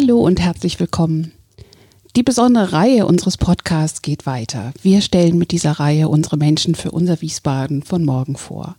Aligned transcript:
Hallo 0.00 0.20
und 0.20 0.40
herzlich 0.40 0.80
willkommen. 0.80 1.32
Die 2.16 2.22
besondere 2.22 2.72
Reihe 2.72 3.06
unseres 3.06 3.36
Podcasts 3.36 4.00
geht 4.00 4.24
weiter. 4.24 4.72
Wir 4.80 5.02
stellen 5.02 5.36
mit 5.36 5.50
dieser 5.50 5.72
Reihe 5.72 6.08
unsere 6.08 6.38
Menschen 6.38 6.74
für 6.74 6.90
unser 6.90 7.20
Wiesbaden 7.20 7.82
von 7.82 8.06
morgen 8.06 8.36
vor. 8.36 8.76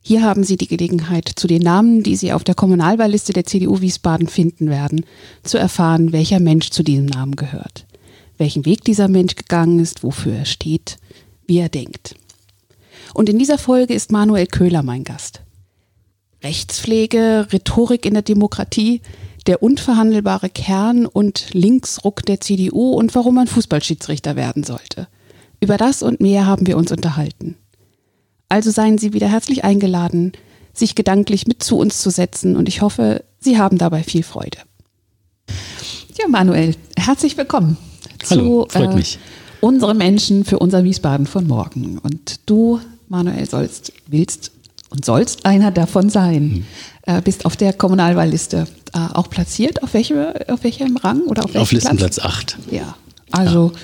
Hier 0.00 0.22
haben 0.22 0.44
Sie 0.44 0.56
die 0.56 0.68
Gelegenheit, 0.68 1.28
zu 1.34 1.48
den 1.48 1.62
Namen, 1.62 2.04
die 2.04 2.14
Sie 2.14 2.32
auf 2.32 2.44
der 2.44 2.54
Kommunalwahlliste 2.54 3.32
der 3.32 3.44
CDU 3.44 3.80
Wiesbaden 3.80 4.28
finden 4.28 4.70
werden, 4.70 5.04
zu 5.42 5.58
erfahren, 5.58 6.12
welcher 6.12 6.38
Mensch 6.38 6.70
zu 6.70 6.84
diesem 6.84 7.06
Namen 7.06 7.34
gehört, 7.34 7.84
welchen 8.38 8.64
Weg 8.64 8.84
dieser 8.84 9.08
Mensch 9.08 9.34
gegangen 9.34 9.80
ist, 9.80 10.04
wofür 10.04 10.36
er 10.36 10.44
steht, 10.44 10.98
wie 11.48 11.58
er 11.58 11.68
denkt. 11.68 12.14
Und 13.12 13.28
in 13.28 13.40
dieser 13.40 13.58
Folge 13.58 13.92
ist 13.92 14.12
Manuel 14.12 14.46
Köhler 14.46 14.84
mein 14.84 15.02
Gast. 15.02 15.40
Rechtspflege, 16.44 17.48
Rhetorik 17.50 18.06
in 18.06 18.12
der 18.12 18.22
Demokratie, 18.22 19.00
der 19.46 19.62
unverhandelbare 19.62 20.48
Kern 20.48 21.06
und 21.06 21.52
Linksruck 21.52 22.24
der 22.24 22.40
CDU 22.40 22.92
und 22.92 23.14
warum 23.14 23.34
man 23.34 23.46
Fußballschiedsrichter 23.46 24.36
werden 24.36 24.64
sollte. 24.64 25.08
Über 25.60 25.76
das 25.76 26.02
und 26.02 26.20
mehr 26.20 26.46
haben 26.46 26.66
wir 26.66 26.76
uns 26.76 26.92
unterhalten. 26.92 27.56
Also 28.48 28.70
seien 28.70 28.98
Sie 28.98 29.12
wieder 29.12 29.28
herzlich 29.28 29.64
eingeladen, 29.64 30.32
sich 30.72 30.94
gedanklich 30.94 31.46
mit 31.46 31.62
zu 31.62 31.78
uns 31.78 32.00
zu 32.00 32.10
setzen 32.10 32.56
und 32.56 32.68
ich 32.68 32.80
hoffe, 32.80 33.24
Sie 33.38 33.58
haben 33.58 33.78
dabei 33.78 34.02
viel 34.02 34.22
Freude. 34.22 34.58
Ja, 36.18 36.28
Manuel, 36.28 36.74
herzlich 36.96 37.36
willkommen 37.36 37.76
Hallo, 38.30 38.64
zu 38.64 38.78
freut 38.78 38.92
äh, 38.92 38.94
mich. 38.94 39.18
unsere 39.60 39.94
Menschen 39.94 40.44
für 40.44 40.58
unser 40.58 40.84
Wiesbaden 40.84 41.26
von 41.26 41.46
morgen. 41.46 41.98
Und 41.98 42.40
du, 42.46 42.80
Manuel, 43.08 43.48
sollst, 43.48 43.92
willst 44.06 44.52
und 44.94 45.04
sollst 45.04 45.44
einer 45.44 45.70
davon 45.70 46.08
sein. 46.08 46.42
Mhm. 46.42 46.64
Äh, 47.06 47.20
bist 47.20 47.44
auf 47.44 47.56
der 47.56 47.72
Kommunalwahlliste 47.72 48.66
äh, 48.94 48.98
auch 48.98 49.28
platziert. 49.28 49.82
Auf, 49.82 49.92
welche, 49.94 50.46
auf 50.48 50.64
welchem 50.64 50.96
Rang 50.96 51.22
oder 51.22 51.44
auf, 51.44 51.54
auf 51.54 51.72
Listenplatz 51.72 52.18
8. 52.18 52.58
Ja, 52.70 52.96
also 53.30 53.72
ja. 53.74 53.80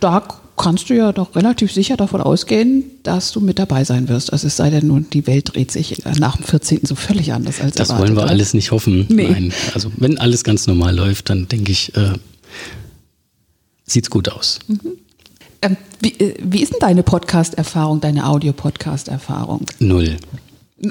da 0.00 0.28
kannst 0.56 0.88
du 0.88 0.94
ja 0.94 1.12
doch 1.12 1.34
relativ 1.36 1.72
sicher 1.72 1.96
davon 1.96 2.20
ausgehen, 2.20 2.84
dass 3.02 3.32
du 3.32 3.40
mit 3.40 3.58
dabei 3.58 3.84
sein 3.84 4.08
wirst. 4.08 4.32
Also 4.32 4.46
es 4.46 4.56
sei 4.56 4.70
denn 4.70 4.86
nun, 4.86 5.06
die 5.12 5.26
Welt 5.26 5.54
dreht 5.54 5.70
sich 5.70 6.02
nach 6.18 6.36
dem 6.36 6.44
14. 6.44 6.80
so 6.84 6.94
völlig 6.94 7.32
anders 7.32 7.60
als 7.60 7.74
Das 7.74 7.88
erwartet, 7.90 8.08
wollen 8.08 8.16
wir 8.16 8.22
oder? 8.22 8.30
alles 8.30 8.54
nicht 8.54 8.70
hoffen. 8.70 9.06
Nee. 9.08 9.28
Nein. 9.28 9.52
Also 9.74 9.90
wenn 9.96 10.18
alles 10.18 10.44
ganz 10.44 10.66
normal 10.66 10.94
läuft, 10.94 11.30
dann 11.30 11.48
denke 11.48 11.72
ich, 11.72 11.94
äh, 11.96 12.12
sieht 13.84 14.04
es 14.04 14.10
gut 14.10 14.28
aus. 14.28 14.60
Mhm. 14.68 14.80
Ähm, 15.62 15.76
wie, 16.00 16.12
äh, 16.20 16.34
wie 16.42 16.62
ist 16.62 16.72
denn 16.72 16.80
deine 16.80 17.02
Podcast-Erfahrung, 17.02 18.00
deine 18.00 18.26
Audio-Podcast-Erfahrung? 18.26 19.66
Null. 19.78 20.16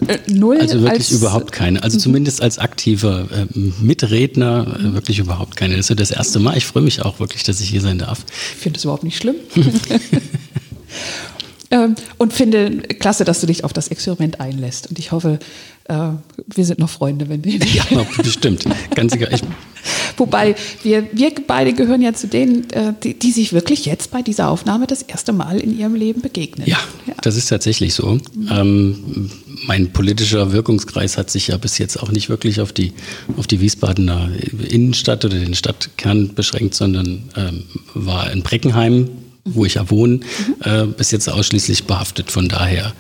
Äh, 0.08 0.20
null 0.28 0.60
also 0.60 0.82
wirklich 0.82 1.12
überhaupt 1.12 1.52
keine. 1.52 1.84
Also 1.84 1.98
mhm. 1.98 2.02
zumindest 2.02 2.42
als 2.42 2.60
aktiver 2.60 3.28
äh, 3.32 3.46
Mitredner 3.82 4.80
äh, 4.80 4.94
wirklich 4.94 5.20
überhaupt 5.20 5.56
keine. 5.56 5.76
Das 5.76 5.86
ist 5.86 5.90
ja 5.90 5.96
das 5.96 6.12
erste 6.12 6.40
Mal. 6.40 6.58
Ich 6.58 6.66
freue 6.66 6.84
mich 6.84 7.02
auch 7.02 7.20
wirklich, 7.20 7.44
dass 7.44 7.62
ich 7.62 7.70
hier 7.70 7.82
sein 7.82 8.00
darf. 8.00 8.26
Ich 8.56 8.62
finde 8.62 8.78
es 8.78 8.84
überhaupt 8.84 9.04
nicht 9.04 9.18
schlimm. 9.18 9.36
ähm, 11.72 11.96
und 12.18 12.34
finde 12.34 12.82
klasse, 12.82 13.26
dass 13.26 13.42
du 13.42 13.48
dich 13.48 13.64
auf 13.64 13.74
das 13.74 13.88
Experiment 13.90 14.40
einlässt. 14.40 14.88
Und 14.88 15.00
ich 15.00 15.12
hoffe, 15.12 15.40
äh, 15.86 16.10
wir 16.56 16.66
sind 16.66 16.80
noch 16.80 16.90
Freunde, 16.90 17.30
wenn 17.30 17.44
wir. 17.44 17.54
Ja, 17.56 18.06
bestimmt. 18.18 18.66
Ganz 18.96 19.14
egal. 19.14 19.34
Ich 19.34 19.42
Wobei 20.18 20.56
wir, 20.84 21.08
wir 21.12 21.32
beide 21.46 21.74
gehören 21.74 22.02
ja 22.02 22.14
zu 22.14 22.28
denen, 22.28 22.70
äh, 22.72 22.94
die, 23.04 23.18
die, 23.18 23.32
sich 23.32 23.54
wirklich 23.54 23.86
jetzt 23.86 24.12
bei 24.12 24.22
dieser 24.22 24.50
Aufnahme 24.50 24.88
das 24.88 25.02
erste 25.02 25.34
Mal 25.34 25.60
in 25.60 25.78
ihrem 25.78 25.96
Leben 25.96 26.22
begegnen. 26.22 26.68
Ja, 26.68 26.80
ja. 27.06 27.14
das 27.22 27.36
ist 27.36 27.48
tatsächlich 27.48 27.94
so. 27.94 28.20
Mhm. 28.36 28.50
Ähm, 28.52 29.30
mein 29.66 29.92
politischer 29.92 30.52
Wirkungskreis 30.52 31.18
hat 31.18 31.30
sich 31.30 31.48
ja 31.48 31.58
bis 31.58 31.78
jetzt 31.78 31.98
auch 32.02 32.12
nicht 32.12 32.30
wirklich 32.30 32.62
auf 32.62 32.74
die, 32.74 32.94
auf 33.38 33.48
die 33.48 33.62
Wiesbadener 33.62 34.30
Innenstadt 34.70 35.26
oder 35.26 35.38
den 35.38 35.56
Stadtkern 35.56 36.34
beschränkt, 36.34 36.76
sondern 36.76 37.24
ähm, 37.36 37.64
war 37.94 38.32
in 38.32 38.44
Breckenheim 38.44 39.10
wo 39.46 39.66
ich 39.66 39.74
ja 39.74 39.90
wohne, 39.90 40.22
äh, 40.64 40.86
bis 40.86 41.12
jetzt 41.12 41.28
ausschließlich 41.28 41.84
behaftet. 41.84 42.32
Von 42.32 42.48
daher 42.48 42.94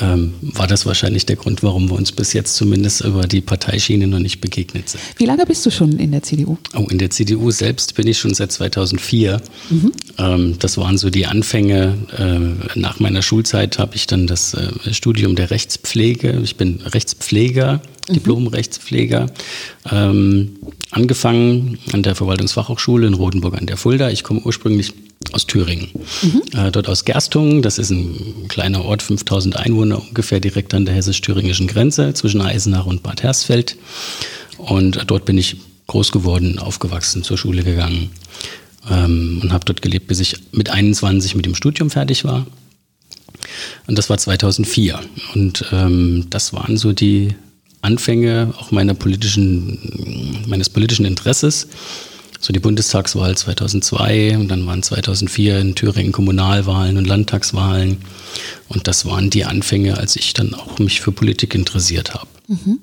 ähm, 0.00 0.32
war 0.40 0.66
das 0.66 0.86
wahrscheinlich 0.86 1.26
der 1.26 1.36
Grund, 1.36 1.62
warum 1.62 1.90
wir 1.90 1.96
uns 1.96 2.10
bis 2.12 2.32
jetzt 2.32 2.56
zumindest 2.56 3.02
über 3.02 3.22
die 3.22 3.42
Parteischiene 3.42 4.06
noch 4.06 4.18
nicht 4.18 4.40
begegnet 4.40 4.88
sind. 4.88 5.02
Wie 5.18 5.26
lange 5.26 5.44
bist 5.44 5.64
du 5.66 5.70
schon 5.70 5.98
in 5.98 6.12
der 6.12 6.22
CDU? 6.22 6.56
Oh, 6.74 6.86
in 6.90 6.98
der 6.98 7.10
CDU 7.10 7.50
selbst 7.50 7.94
bin 7.96 8.06
ich 8.06 8.18
schon 8.18 8.32
seit 8.32 8.50
2004. 8.50 9.42
Mhm. 9.68 9.92
Ähm, 10.16 10.56
das 10.58 10.78
waren 10.78 10.96
so 10.96 11.10
die 11.10 11.26
Anfänge. 11.26 11.98
Äh, 12.16 12.78
nach 12.78 12.98
meiner 12.98 13.20
Schulzeit 13.20 13.78
habe 13.78 13.96
ich 13.96 14.06
dann 14.06 14.26
das 14.26 14.54
äh, 14.54 14.94
Studium 14.94 15.36
der 15.36 15.50
Rechtspflege. 15.50 16.40
Ich 16.42 16.56
bin 16.56 16.80
Rechtspfleger 16.80 17.82
mhm. 18.08 18.14
Diplom-Rechtspfleger. 18.14 19.26
Ähm, 19.92 20.56
angefangen 20.90 21.78
an 21.92 22.02
der 22.02 22.14
Verwaltungsfachhochschule 22.14 23.06
in 23.06 23.12
Rotenburg 23.12 23.58
an 23.58 23.66
der 23.66 23.76
Fulda. 23.76 24.08
Ich 24.08 24.24
komme 24.24 24.40
ursprünglich 24.40 24.94
aus 25.32 25.46
Thüringen. 25.46 25.88
Mhm. 26.22 26.42
Äh, 26.58 26.70
dort 26.70 26.88
aus 26.88 27.04
Gerstungen, 27.04 27.62
das 27.62 27.78
ist 27.78 27.90
ein 27.90 28.46
kleiner 28.48 28.84
Ort, 28.84 29.02
5000 29.02 29.56
Einwohner 29.56 30.00
ungefähr 30.00 30.40
direkt 30.40 30.74
an 30.74 30.84
der 30.84 30.94
hessisch-thüringischen 30.94 31.66
Grenze 31.66 32.14
zwischen 32.14 32.40
Eisenach 32.40 32.86
und 32.86 33.02
Bad 33.02 33.22
Hersfeld. 33.22 33.76
Und 34.58 35.04
dort 35.06 35.24
bin 35.24 35.38
ich 35.38 35.56
groß 35.86 36.12
geworden, 36.12 36.58
aufgewachsen, 36.58 37.22
zur 37.24 37.38
Schule 37.38 37.64
gegangen 37.64 38.10
ähm, 38.90 39.40
und 39.42 39.52
habe 39.52 39.64
dort 39.64 39.82
gelebt, 39.82 40.06
bis 40.06 40.20
ich 40.20 40.36
mit 40.52 40.70
21 40.70 41.34
mit 41.34 41.46
dem 41.46 41.54
Studium 41.54 41.90
fertig 41.90 42.24
war. 42.24 42.46
Und 43.86 43.98
das 43.98 44.10
war 44.10 44.18
2004. 44.18 45.00
Und 45.34 45.64
ähm, 45.72 46.26
das 46.30 46.52
waren 46.52 46.76
so 46.76 46.92
die 46.92 47.34
Anfänge 47.82 48.52
auch 48.58 48.70
meiner 48.70 48.94
politischen, 48.94 50.44
meines 50.46 50.68
politischen 50.68 51.06
Interesses 51.06 51.68
so 52.40 52.52
die 52.52 52.60
Bundestagswahl 52.60 53.36
2002 53.36 54.36
und 54.38 54.48
dann 54.48 54.66
waren 54.66 54.82
2004 54.82 55.58
in 55.58 55.74
Thüringen 55.74 56.12
Kommunalwahlen 56.12 56.96
und 56.96 57.06
Landtagswahlen 57.06 57.98
und 58.68 58.86
das 58.86 59.04
waren 59.04 59.30
die 59.30 59.44
Anfänge, 59.44 59.98
als 59.98 60.16
ich 60.16 60.32
dann 60.32 60.54
auch 60.54 60.78
mich 60.78 61.00
für 61.00 61.12
Politik 61.12 61.54
interessiert 61.54 62.14
habe. 62.14 62.28
Mhm. 62.48 62.78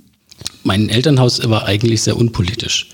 Mein 0.64 0.90
Elternhaus 0.90 1.48
war 1.50 1.66
eigentlich 1.66 2.02
sehr 2.02 2.18
unpolitisch. 2.18 2.90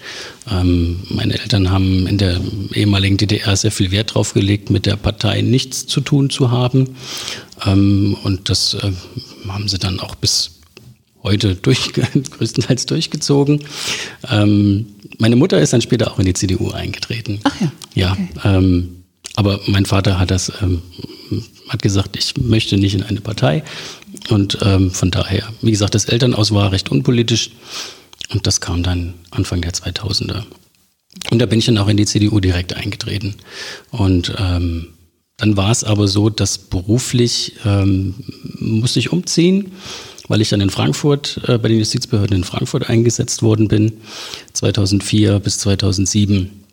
Ähm, 0.50 1.00
meine 1.10 1.40
Eltern 1.40 1.72
haben 1.72 2.08
in 2.08 2.18
der 2.18 2.40
ehemaligen 2.74 3.18
DDR 3.18 3.56
sehr 3.56 3.72
viel 3.72 3.92
Wert 3.92 4.12
darauf 4.12 4.34
gelegt, 4.34 4.70
mit 4.70 4.86
der 4.86 4.96
Partei 4.96 5.42
nichts 5.42 5.88
zu 5.88 6.00
tun 6.00 6.30
zu 6.30 6.52
haben. 6.52 6.96
Ähm, 7.66 8.16
und 8.24 8.50
das 8.50 8.76
äh, 8.76 8.92
haben 9.48 9.68
sie 9.68 9.80
dann 9.80 10.00
auch 10.00 10.16
bis 10.16 10.53
heute 11.24 11.56
durch, 11.56 11.94
größtenteils 12.38 12.86
durchgezogen. 12.86 13.64
Ähm, 14.30 14.88
meine 15.20 15.36
Mutter 15.36 15.60
ist 15.60 15.74
dann 15.74 15.82
später 15.82 16.12
auch 16.12 16.20
in 16.20 16.26
die 16.26 16.34
CDU 16.34 16.72
eingetreten. 16.72 17.40
Ach 17.44 17.62
ja. 17.62 17.72
Ja. 17.96 18.12
Okay. 18.12 18.28
Ähm, 18.44 19.04
aber 19.36 19.60
mein 19.66 19.86
Vater 19.86 20.20
hat 20.20 20.30
das, 20.30 20.52
ähm, 20.62 20.82
hat 21.70 21.82
gesagt, 21.82 22.18
ich 22.18 22.38
möchte 22.38 22.78
nicht 22.78 22.94
in 22.94 23.04
eine 23.04 23.22
Partei. 23.22 23.64
Und 24.30 24.60
ähm, 24.62 24.92
von 24.92 25.10
daher, 25.10 25.48
wie 25.62 25.72
gesagt, 25.72 25.96
das 25.96 26.06
Elternhaus 26.06 26.52
war 26.52 26.72
recht 26.72 26.92
unpolitisch. 26.92 27.52
Und 28.32 28.46
das 28.46 28.62
kam 28.62 28.84
dann 28.84 29.16
Anfang 29.32 29.62
der 29.62 29.74
2000er. 29.74 30.44
Und 31.32 31.40
da 31.40 31.46
bin 31.46 31.60
ich 31.60 31.66
dann 31.66 31.78
auch 31.78 31.88
in 31.88 31.98
die 31.98 32.06
CDU 32.06 32.40
direkt 32.40 32.76
eingetreten. 32.76 33.36
Und 33.92 34.34
ähm, 34.38 34.90
dann 35.38 35.58
war 35.58 35.72
es 35.72 35.84
aber 35.84 36.08
so, 36.08 36.30
dass 36.30 36.58
beruflich 36.58 37.54
ähm, 37.66 38.16
musste 38.60 39.00
ich 39.00 39.12
umziehen 39.12 39.72
weil 40.28 40.42
ich 40.42 40.50
dann 40.50 40.62
in 40.62 40.70
Frankfurt, 40.70 41.42
äh, 41.48 41.58
bei 41.58 41.68
den 41.68 41.80
Justizbehörden 41.80 42.38
in 42.38 42.44
Frankfurt 42.44 42.90
eingesetzt 42.90 43.44
worden 43.44 43.68
bin, 43.68 43.94
2004 44.54 45.40
bis 45.40 45.60
2007 45.60 46.64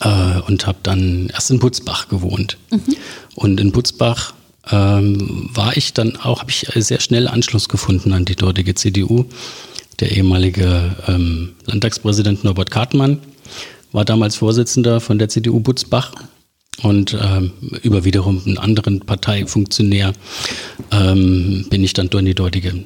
äh, 0.00 0.40
und 0.46 0.66
habe 0.66 0.78
dann 0.82 1.28
erst 1.32 1.50
in 1.50 1.58
Butzbach 1.58 2.08
gewohnt. 2.08 2.56
Mhm. 2.70 2.96
Und 3.34 3.60
in 3.60 3.72
Butzbach 3.72 4.34
ähm, 4.70 5.50
war 5.52 5.76
ich 5.76 5.92
dann 5.92 6.16
auch, 6.16 6.40
habe 6.40 6.50
ich 6.50 6.66
sehr 6.74 7.00
schnell 7.00 7.28
Anschluss 7.28 7.68
gefunden 7.68 8.12
an 8.12 8.24
die 8.24 8.36
dortige 8.36 8.74
CDU. 8.74 9.26
Der 10.00 10.12
ehemalige 10.12 10.96
ähm, 11.08 11.54
Landtagspräsident 11.66 12.44
Norbert 12.44 12.70
Kartmann 12.70 13.18
war 13.92 14.04
damals 14.04 14.36
Vorsitzender 14.36 15.00
von 15.00 15.18
der 15.18 15.28
CDU 15.28 15.60
Butzbach 15.60 16.12
und 16.82 17.16
ähm, 17.20 17.52
über 17.82 18.04
wiederum 18.04 18.40
einen 18.44 18.58
anderen 18.58 19.00
Parteifunktionär 19.00 20.12
ähm, 20.90 21.66
bin 21.68 21.84
ich 21.84 21.92
dann 21.92 22.08
in 22.08 22.24
die 22.24 22.34
dortige 22.34 22.84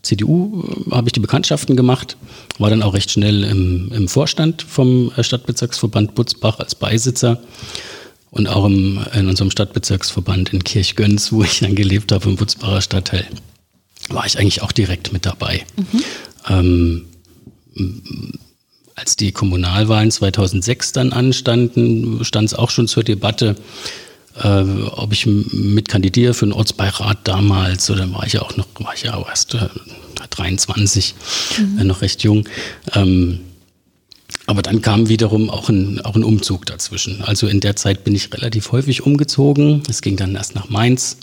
CDU 0.00 0.64
habe 0.90 1.08
ich 1.08 1.12
die 1.12 1.20
Bekanntschaften 1.20 1.76
gemacht, 1.76 2.16
war 2.58 2.70
dann 2.70 2.82
auch 2.82 2.94
recht 2.94 3.10
schnell 3.10 3.44
im, 3.44 3.92
im 3.92 4.08
Vorstand 4.08 4.62
vom 4.62 5.12
Stadtbezirksverband 5.18 6.14
Butzbach 6.14 6.58
als 6.60 6.74
Beisitzer 6.74 7.42
und 8.30 8.46
auch 8.46 8.64
im, 8.64 9.04
in 9.14 9.28
unserem 9.28 9.50
Stadtbezirksverband 9.50 10.52
in 10.52 10.64
Kirchgöns, 10.64 11.30
wo 11.30 11.42
ich 11.42 11.60
dann 11.60 11.74
gelebt 11.74 12.10
habe, 12.12 12.28
im 12.28 12.36
Butzbacher 12.36 12.80
Stadtteil, 12.80 13.26
war 14.08 14.24
ich 14.26 14.38
eigentlich 14.38 14.62
auch 14.62 14.72
direkt 14.72 15.12
mit 15.12 15.26
dabei. 15.26 15.64
Mhm. 15.76 16.04
Ähm, 16.48 17.04
als 18.94 19.16
die 19.16 19.32
Kommunalwahlen 19.32 20.10
2006 20.10 20.92
dann 20.92 21.12
anstanden, 21.12 22.24
stand 22.24 22.46
es 22.46 22.54
auch 22.54 22.70
schon 22.70 22.88
zur 22.88 23.02
Debatte, 23.02 23.56
äh, 24.42 24.62
ob 24.96 25.12
ich 25.12 25.26
mitkandidiere 25.26 26.34
für 26.34 26.46
den 26.46 26.52
Ortsbeirat 26.52 27.18
damals, 27.24 27.90
oder 27.90 28.12
war 28.12 28.26
ich 28.26 28.34
ja 28.34 28.42
auch 28.42 28.56
noch, 28.56 28.66
war 28.78 28.94
ich 28.94 29.02
ja 29.02 29.14
auch 29.14 29.28
erst 29.28 29.54
äh, 29.54 29.68
23, 30.30 31.14
mhm. 31.58 31.78
äh, 31.78 31.84
noch 31.84 32.02
recht 32.02 32.22
jung. 32.22 32.48
Ähm, 32.94 33.40
aber 34.46 34.60
dann 34.60 34.82
kam 34.82 35.08
wiederum 35.08 35.48
auch 35.48 35.70
ein, 35.70 36.00
auch 36.02 36.16
ein 36.16 36.24
Umzug 36.24 36.66
dazwischen. 36.66 37.22
Also 37.22 37.46
in 37.46 37.60
der 37.60 37.76
Zeit 37.76 38.04
bin 38.04 38.14
ich 38.14 38.32
relativ 38.32 38.72
häufig 38.72 39.02
umgezogen. 39.02 39.82
Es 39.88 40.02
ging 40.02 40.16
dann 40.16 40.34
erst 40.34 40.54
nach 40.54 40.68
Mainz 40.68 41.16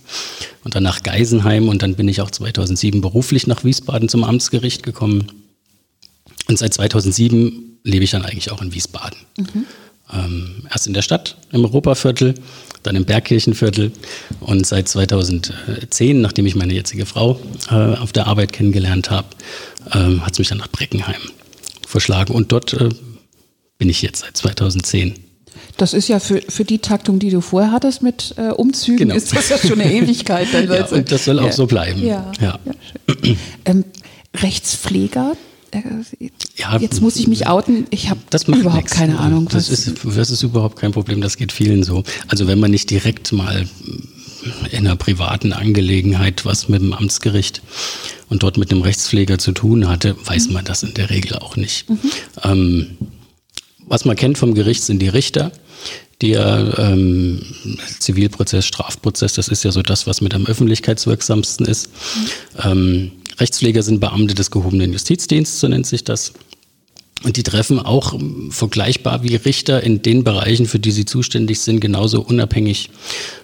und 0.63 0.73
dann 0.73 0.83
nach 0.83 1.03
Geisenheim 1.03 1.69
und 1.69 1.83
dann 1.83 1.95
bin 1.95 2.07
ich 2.07 2.21
auch 2.21 2.31
2007 2.31 3.01
beruflich 3.01 3.45
nach 3.45 3.63
Wiesbaden 3.63 4.09
zum 4.09 4.23
Amtsgericht 4.23 4.81
gekommen. 4.81 5.27
Und 6.51 6.57
seit 6.57 6.73
2007 6.73 7.77
lebe 7.85 8.03
ich 8.03 8.11
dann 8.11 8.25
eigentlich 8.25 8.51
auch 8.51 8.61
in 8.61 8.73
Wiesbaden. 8.73 9.17
Mhm. 9.37 9.65
Ähm, 10.13 10.63
erst 10.69 10.85
in 10.85 10.93
der 10.93 11.01
Stadt, 11.01 11.37
im 11.53 11.63
Europaviertel, 11.63 12.35
dann 12.83 12.97
im 12.97 13.05
Bergkirchenviertel 13.05 13.93
und 14.41 14.67
seit 14.67 14.89
2010, 14.89 16.19
nachdem 16.19 16.45
ich 16.45 16.55
meine 16.55 16.73
jetzige 16.73 17.05
Frau 17.05 17.39
äh, 17.69 17.73
auf 17.73 18.11
der 18.11 18.27
Arbeit 18.27 18.51
kennengelernt 18.51 19.09
habe, 19.09 19.27
äh, 19.91 20.19
hat 20.19 20.33
es 20.33 20.39
mich 20.39 20.49
dann 20.49 20.57
nach 20.57 20.67
Breckenheim 20.67 21.21
verschlagen 21.87 22.33
und 22.33 22.51
dort 22.51 22.73
äh, 22.73 22.89
bin 23.77 23.87
ich 23.87 24.01
jetzt 24.01 24.23
seit 24.23 24.35
2010. 24.35 25.13
Das 25.77 25.93
ist 25.93 26.09
ja 26.09 26.19
für, 26.19 26.41
für 26.49 26.65
die 26.65 26.79
Taktung, 26.79 27.19
die 27.19 27.29
du 27.29 27.39
vorher 27.39 27.71
hattest 27.71 28.03
mit 28.03 28.33
äh, 28.35 28.49
Umzügen, 28.49 29.07
genau. 29.07 29.15
ist 29.15 29.33
das 29.33 29.47
ja 29.47 29.57
schon 29.57 29.79
eine 29.79 29.89
Ewigkeit. 29.93 30.49
ja, 30.67 30.85
und 30.87 31.09
das 31.13 31.23
soll 31.23 31.39
auch 31.39 31.53
so 31.53 31.65
bleiben. 31.65 32.05
Ja, 32.05 32.29
ja. 32.41 32.59
ja 32.65 33.33
ähm, 33.63 33.85
Rechtspfleger, 34.35 35.37
ja, 36.57 36.77
jetzt 36.77 37.01
muss 37.01 37.15
ich 37.15 37.27
mich 37.27 37.47
outen. 37.47 37.87
Ich 37.89 38.09
habe 38.09 38.19
überhaupt 38.47 38.75
nichts. 38.75 38.91
keine 38.91 39.19
Ahnung. 39.19 39.47
Das 39.49 39.69
ist, 39.69 39.91
das 40.03 40.29
ist 40.29 40.43
überhaupt 40.43 40.77
kein 40.77 40.91
Problem. 40.91 41.21
Das 41.21 41.37
geht 41.37 41.51
vielen 41.51 41.83
so. 41.83 42.03
Also 42.27 42.47
wenn 42.47 42.59
man 42.59 42.71
nicht 42.71 42.89
direkt 42.89 43.31
mal 43.31 43.67
in 44.71 44.87
einer 44.87 44.95
privaten 44.95 45.53
Angelegenheit 45.53 46.45
was 46.45 46.67
mit 46.67 46.81
dem 46.81 46.93
Amtsgericht 46.93 47.61
und 48.29 48.43
dort 48.43 48.57
mit 48.57 48.71
einem 48.71 48.81
Rechtspfleger 48.81 49.37
zu 49.37 49.51
tun 49.51 49.87
hatte, 49.87 50.15
weiß 50.25 50.47
mhm. 50.47 50.53
man 50.53 50.65
das 50.65 50.83
in 50.83 50.93
der 50.93 51.09
Regel 51.09 51.37
auch 51.37 51.55
nicht. 51.55 51.89
Mhm. 51.89 51.99
Ähm, 52.43 52.87
was 53.85 54.05
man 54.05 54.15
kennt 54.15 54.37
vom 54.37 54.53
Gericht 54.53 54.83
sind 54.83 55.01
die 55.01 55.09
Richter, 55.09 55.51
die 56.21 56.29
ja 56.29 56.77
ähm, 56.77 57.41
Zivilprozess, 57.99 58.65
Strafprozess, 58.65 59.33
das 59.33 59.47
ist 59.47 59.63
ja 59.63 59.71
so 59.71 59.81
das, 59.81 60.07
was 60.07 60.21
mit 60.21 60.33
am 60.33 60.45
öffentlichkeitswirksamsten 60.45 61.65
ist. 61.65 61.89
Mhm. 61.89 62.71
Ähm, 62.71 63.11
Rechtspfleger 63.41 63.81
sind 63.81 63.99
Beamte 63.99 64.35
des 64.35 64.51
gehobenen 64.51 64.93
Justizdienstes, 64.93 65.59
so 65.59 65.67
nennt 65.67 65.87
sich 65.87 66.03
das. 66.03 66.33
Und 67.23 67.37
die 67.37 67.43
treffen 67.43 67.79
auch 67.79 68.19
vergleichbar 68.49 69.23
wie 69.23 69.35
Richter 69.35 69.83
in 69.83 70.01
den 70.01 70.23
Bereichen, 70.23 70.65
für 70.65 70.79
die 70.79 70.91
sie 70.91 71.05
zuständig 71.05 71.59
sind, 71.59 71.79
genauso 71.79 72.21
unabhängig 72.21 72.89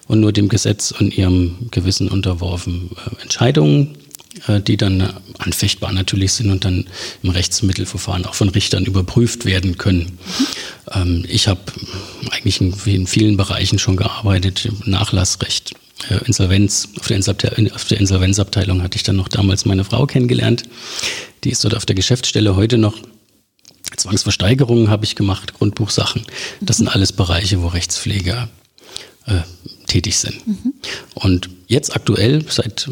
und 0.07 0.19
nur 0.19 0.31
dem 0.31 0.49
Gesetz 0.49 0.91
und 0.91 1.15
ihrem 1.15 1.67
Gewissen 1.71 2.07
unterworfen 2.07 2.91
äh, 2.95 3.21
Entscheidungen, 3.23 3.97
äh, 4.47 4.61
die 4.61 4.77
dann 4.77 5.13
anfechtbar 5.37 5.91
natürlich 5.91 6.33
sind 6.33 6.49
und 6.49 6.65
dann 6.65 6.85
im 7.21 7.29
Rechtsmittelverfahren 7.29 8.25
auch 8.25 8.33
von 8.33 8.49
Richtern 8.49 8.85
überprüft 8.85 9.45
werden 9.45 9.77
können. 9.77 10.17
Mhm. 10.95 11.25
ich 11.27 11.47
habe 11.47 11.61
eigentlich 12.31 12.61
in 12.61 13.07
vielen 13.07 13.37
Bereichen 13.37 13.77
schon 13.77 13.97
gearbeitet, 13.97 14.69
Nachlassrecht, 14.85 15.71
äh, 15.71 15.86
Insolvenz, 16.25 16.87
auf 16.97 17.07
der, 17.07 17.53
auf 17.73 17.85
der 17.85 17.99
Insolvenzabteilung 17.99 18.81
hatte 18.81 18.97
ich 18.97 19.03
dann 19.03 19.15
noch 19.15 19.27
damals 19.27 19.65
meine 19.65 19.83
Frau 19.83 20.05
kennengelernt. 20.05 20.63
Die 21.43 21.49
ist 21.49 21.63
dort 21.63 21.75
auf 21.75 21.85
der 21.85 21.95
Geschäftsstelle 21.95 22.55
heute 22.55 22.77
noch. 22.77 22.95
Zwangsversteigerungen 23.95 24.89
habe 24.89 25.05
ich 25.05 25.15
gemacht, 25.15 25.53
Grundbuchsachen. 25.53 26.23
Das 26.61 26.77
sind 26.77 26.87
alles 26.87 27.13
Bereiche, 27.13 27.61
wo 27.61 27.67
Rechtspfleger 27.67 28.49
äh, 29.25 29.41
tätig 29.87 30.17
sind. 30.17 30.45
Mhm. 30.47 30.73
Und 31.15 31.49
jetzt 31.67 31.95
aktuell, 31.95 32.45
seit, 32.49 32.89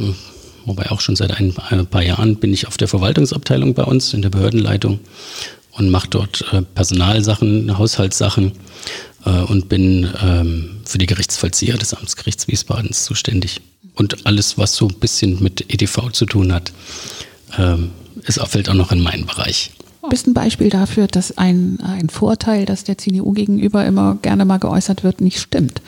wobei 0.65 0.91
auch 0.91 1.01
schon 1.01 1.15
seit 1.15 1.31
ein, 1.31 1.53
paar 1.87 2.03
Jahren, 2.03 2.37
bin 2.37 2.53
ich 2.53 2.67
auf 2.67 2.77
der 2.77 2.87
Verwaltungsabteilung 2.87 3.73
bei 3.73 3.83
uns 3.83 4.13
in 4.13 4.21
der 4.21 4.29
Behördenleitung 4.29 4.99
und 5.71 5.89
mache 5.89 6.07
dort 6.09 6.45
äh, 6.53 6.61
Personalsachen, 6.61 7.77
Haushaltssachen 7.77 8.47
äh, 8.47 8.53
und 9.31 9.69
bin 9.69 10.09
ähm, 10.21 10.81
für 10.85 10.97
die 10.97 11.05
Gerichtsvollzieher 11.05 11.77
des 11.77 11.93
Amtsgerichts 11.93 12.47
Wiesbadens 12.47 13.03
zuständig. 13.05 13.61
Und 13.95 14.25
alles, 14.25 14.57
was 14.57 14.75
so 14.75 14.87
ein 14.87 14.99
bisschen 14.99 15.41
mit 15.41 15.73
EDV 15.73 16.11
zu 16.11 16.25
tun 16.25 16.53
hat, 16.53 16.71
ähm, 17.57 17.91
ist, 18.23 18.39
fällt 18.47 18.69
auch 18.69 18.73
noch 18.73 18.91
in 18.91 19.01
meinen 19.01 19.25
Bereich. 19.25 19.71
Bist 20.09 20.27
ein 20.27 20.35
Beispiel 20.35 20.69
dafür, 20.69 21.07
dass 21.07 21.35
ein, 21.37 21.79
ein 21.81 22.09
Vorteil, 22.09 22.65
das 22.65 22.83
der 22.83 22.97
CDU 22.97 23.31
gegenüber 23.31 23.83
immer 23.85 24.19
gerne 24.21 24.45
mal 24.45 24.59
geäußert 24.59 25.03
wird, 25.03 25.19
nicht 25.19 25.39
stimmt 25.39 25.81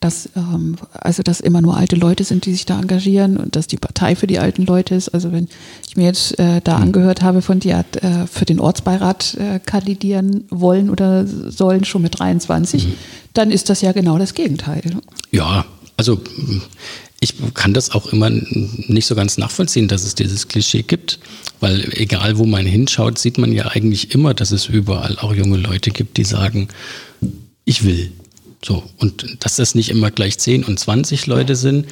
dass 0.00 0.28
ähm, 0.36 0.76
also 0.92 1.22
dass 1.22 1.40
immer 1.40 1.60
nur 1.60 1.76
alte 1.76 1.96
Leute 1.96 2.24
sind, 2.24 2.46
die 2.46 2.52
sich 2.52 2.66
da 2.66 2.78
engagieren 2.78 3.36
und 3.36 3.56
dass 3.56 3.66
die 3.66 3.76
Partei 3.76 4.16
für 4.16 4.26
die 4.26 4.38
alten 4.38 4.64
Leute 4.64 4.94
ist. 4.94 5.08
Also 5.10 5.32
wenn 5.32 5.48
ich 5.88 5.96
mir 5.96 6.04
jetzt 6.04 6.38
äh, 6.38 6.60
da 6.62 6.76
mhm. 6.76 6.84
angehört 6.84 7.22
habe 7.22 7.42
von 7.42 7.60
dir 7.60 7.84
äh, 8.02 8.26
für 8.26 8.44
den 8.44 8.60
Ortsbeirat 8.60 9.34
äh, 9.34 9.60
kandidieren 9.60 10.44
wollen 10.50 10.90
oder 10.90 11.26
sollen 11.26 11.84
schon 11.84 12.02
mit 12.02 12.18
23, 12.18 12.86
mhm. 12.86 12.92
dann 13.34 13.50
ist 13.50 13.70
das 13.70 13.80
ja 13.80 13.92
genau 13.92 14.18
das 14.18 14.34
Gegenteil. 14.34 14.82
Ja, 15.30 15.64
also 15.96 16.20
ich 17.20 17.34
kann 17.54 17.72
das 17.72 17.90
auch 17.90 18.12
immer 18.12 18.30
nicht 18.30 19.06
so 19.06 19.14
ganz 19.14 19.38
nachvollziehen, 19.38 19.88
dass 19.88 20.04
es 20.04 20.14
dieses 20.14 20.48
Klischee 20.48 20.82
gibt, 20.82 21.18
weil 21.60 21.88
egal 21.94 22.36
wo 22.38 22.44
man 22.44 22.66
hinschaut, 22.66 23.18
sieht 23.18 23.38
man 23.38 23.52
ja 23.52 23.68
eigentlich 23.68 24.12
immer, 24.12 24.34
dass 24.34 24.52
es 24.52 24.66
überall 24.66 25.18
auch 25.18 25.34
junge 25.34 25.56
Leute 25.56 25.90
gibt, 25.90 26.18
die 26.18 26.24
sagen, 26.24 26.68
ich 27.64 27.84
will. 27.84 28.12
So, 28.64 28.82
und 28.98 29.44
dass 29.44 29.56
das 29.56 29.74
nicht 29.74 29.90
immer 29.90 30.10
gleich 30.10 30.38
10 30.38 30.64
und 30.64 30.78
20 30.78 31.26
Leute 31.26 31.56
sind, 31.56 31.86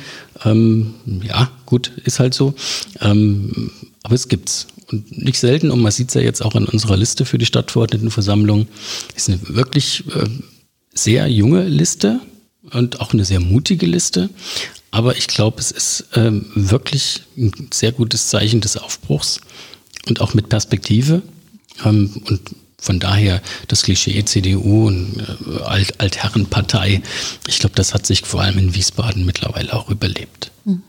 ähm, 0.45 0.95
ja, 1.23 1.51
gut, 1.67 1.93
ist 2.05 2.21
halt 2.21 2.35
so. 2.35 2.55
Ähm, 3.01 3.71
aber 4.03 4.15
es 4.15 4.29
gibt's. 4.29 4.67
Und 4.91 5.17
nicht 5.17 5.39
selten, 5.39 5.71
und 5.71 5.81
man 5.81 5.93
sieht 5.93 6.09
es 6.09 6.15
ja 6.15 6.21
jetzt 6.21 6.43
auch 6.43 6.55
in 6.55 6.67
unserer 6.67 6.97
Liste 6.97 7.25
für 7.25 7.39
die 7.39 7.47
Stadtverordnetenversammlung, 7.47 8.67
ist 9.17 9.29
eine 9.29 9.41
wirklich 9.49 10.05
äh, 10.15 10.29
sehr 10.93 11.27
junge 11.29 11.67
Liste 11.67 12.21
und 12.71 13.01
auch 13.01 13.13
eine 13.13 13.25
sehr 13.25 13.41
mutige 13.41 13.87
Liste. 13.87 14.31
Aber 14.91 15.17
ich 15.17 15.27
glaube, 15.27 15.59
es 15.59 15.71
ist 15.71 16.07
ähm, 16.15 16.47
wirklich 16.55 17.23
ein 17.37 17.53
sehr 17.73 17.93
gutes 17.93 18.29
Zeichen 18.29 18.61
des 18.61 18.77
Aufbruchs 18.77 19.41
und 20.07 20.21
auch 20.21 20.35
mit 20.35 20.49
Perspektive. 20.49 21.23
Ähm, 21.85 22.23
und 22.27 22.41
von 22.79 23.01
daher 23.01 23.41
das 23.69 23.83
Klischee 23.83 24.25
CDU 24.25 24.87
und 24.87 25.17
äh, 25.19 25.63
Alt 25.63 26.01
Altherrenpartei, 26.01 27.03
ich 27.47 27.59
glaube, 27.59 27.75
das 27.75 27.95
hat 27.95 28.07
sich 28.07 28.23
vor 28.23 28.43
allem 28.43 28.59
in 28.59 28.75
Wiesbaden 28.75 29.25
mittlerweile 29.25 29.73
auch 29.73 29.89
überlebt. 29.91 30.51
Hm. 30.65 30.83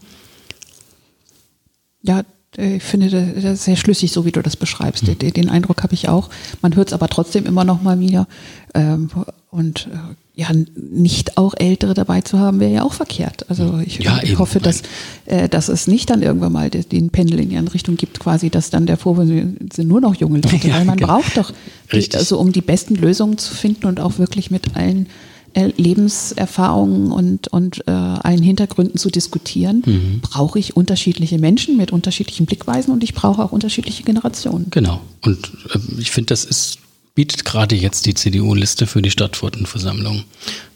Ja, 2.03 2.23
ich 2.57 2.83
finde 2.83 3.09
das 3.09 3.65
sehr 3.65 3.75
schlüssig, 3.75 4.11
so 4.11 4.25
wie 4.25 4.31
du 4.31 4.41
das 4.41 4.55
beschreibst. 4.55 5.03
Mhm. 5.03 5.19
Den, 5.19 5.33
den, 5.33 5.49
Eindruck 5.49 5.83
habe 5.83 5.93
ich 5.93 6.07
auch. 6.07 6.29
Man 6.61 6.75
hört 6.75 6.89
es 6.89 6.93
aber 6.93 7.09
trotzdem 7.09 7.45
immer 7.45 7.65
noch 7.65 7.81
mal 7.81 7.99
wieder. 7.99 8.27
Ähm, 8.73 9.09
und 9.49 9.87
äh, 9.87 10.15
ja, 10.35 10.49
nicht 10.75 11.37
auch 11.37 11.53
Ältere 11.57 11.93
dabei 11.93 12.21
zu 12.21 12.39
haben, 12.39 12.59
wäre 12.59 12.73
ja 12.73 12.83
auch 12.83 12.93
verkehrt. 12.93 13.49
Also 13.49 13.79
ich, 13.85 13.99
ja, 13.99 14.19
ich 14.21 14.37
hoffe, 14.37 14.59
dass, 14.59 14.83
äh, 15.25 15.47
dass 15.47 15.69
es 15.69 15.87
nicht 15.87 16.09
dann 16.09 16.21
irgendwann 16.21 16.51
mal 16.51 16.69
den, 16.69 16.87
den 16.89 17.09
Pendel 17.09 17.39
in 17.39 17.49
die 17.49 17.57
andere 17.57 17.73
Richtung 17.73 17.95
gibt, 17.95 18.19
quasi, 18.19 18.49
dass 18.49 18.69
dann 18.69 18.85
der 18.85 18.97
Vorwurf 18.97 19.27
sind 19.27 19.87
nur 19.87 20.01
noch 20.01 20.15
junge 20.15 20.39
Leute. 20.41 20.55
Ja, 20.65 20.75
weil 20.75 20.85
man 20.85 20.97
genau. 20.97 21.13
braucht 21.13 21.37
doch, 21.37 21.53
die, 21.91 22.09
also 22.15 22.39
um 22.39 22.51
die 22.51 22.61
besten 22.61 22.95
Lösungen 22.95 23.37
zu 23.37 23.53
finden 23.53 23.85
und 23.85 23.99
auch 23.99 24.17
wirklich 24.17 24.51
mit 24.51 24.75
allen 24.75 25.07
äh, 25.53 25.71
Lebenserfahrungen 25.77 27.11
und, 27.11 27.47
und 27.49 27.87
äh, 27.87 27.91
allen 27.91 28.41
Hintergründen 28.41 28.97
zu 28.97 29.09
diskutieren, 29.09 29.83
mhm. 29.85 30.19
brauche 30.21 30.59
ich 30.59 30.75
unterschiedliche 30.75 31.37
Menschen 31.39 31.77
mit 31.77 31.91
unterschiedlichen 31.91 32.45
Blickweisen 32.45 32.91
und 32.93 33.03
ich 33.03 33.13
brauche 33.13 33.43
auch 33.43 33.51
unterschiedliche 33.51 34.03
Generationen. 34.03 34.67
Genau. 34.71 35.01
Und 35.21 35.51
äh, 35.73 35.79
ich 35.99 36.11
finde, 36.11 36.27
das 36.27 36.45
ist 36.45 36.79
bietet 37.15 37.45
gerade 37.45 37.75
jetzt 37.75 38.05
die 38.05 38.13
CDU-Liste 38.13 38.85
für 38.85 39.01
die 39.01 39.09
Stadtverordnetenversammlung. 39.09 40.25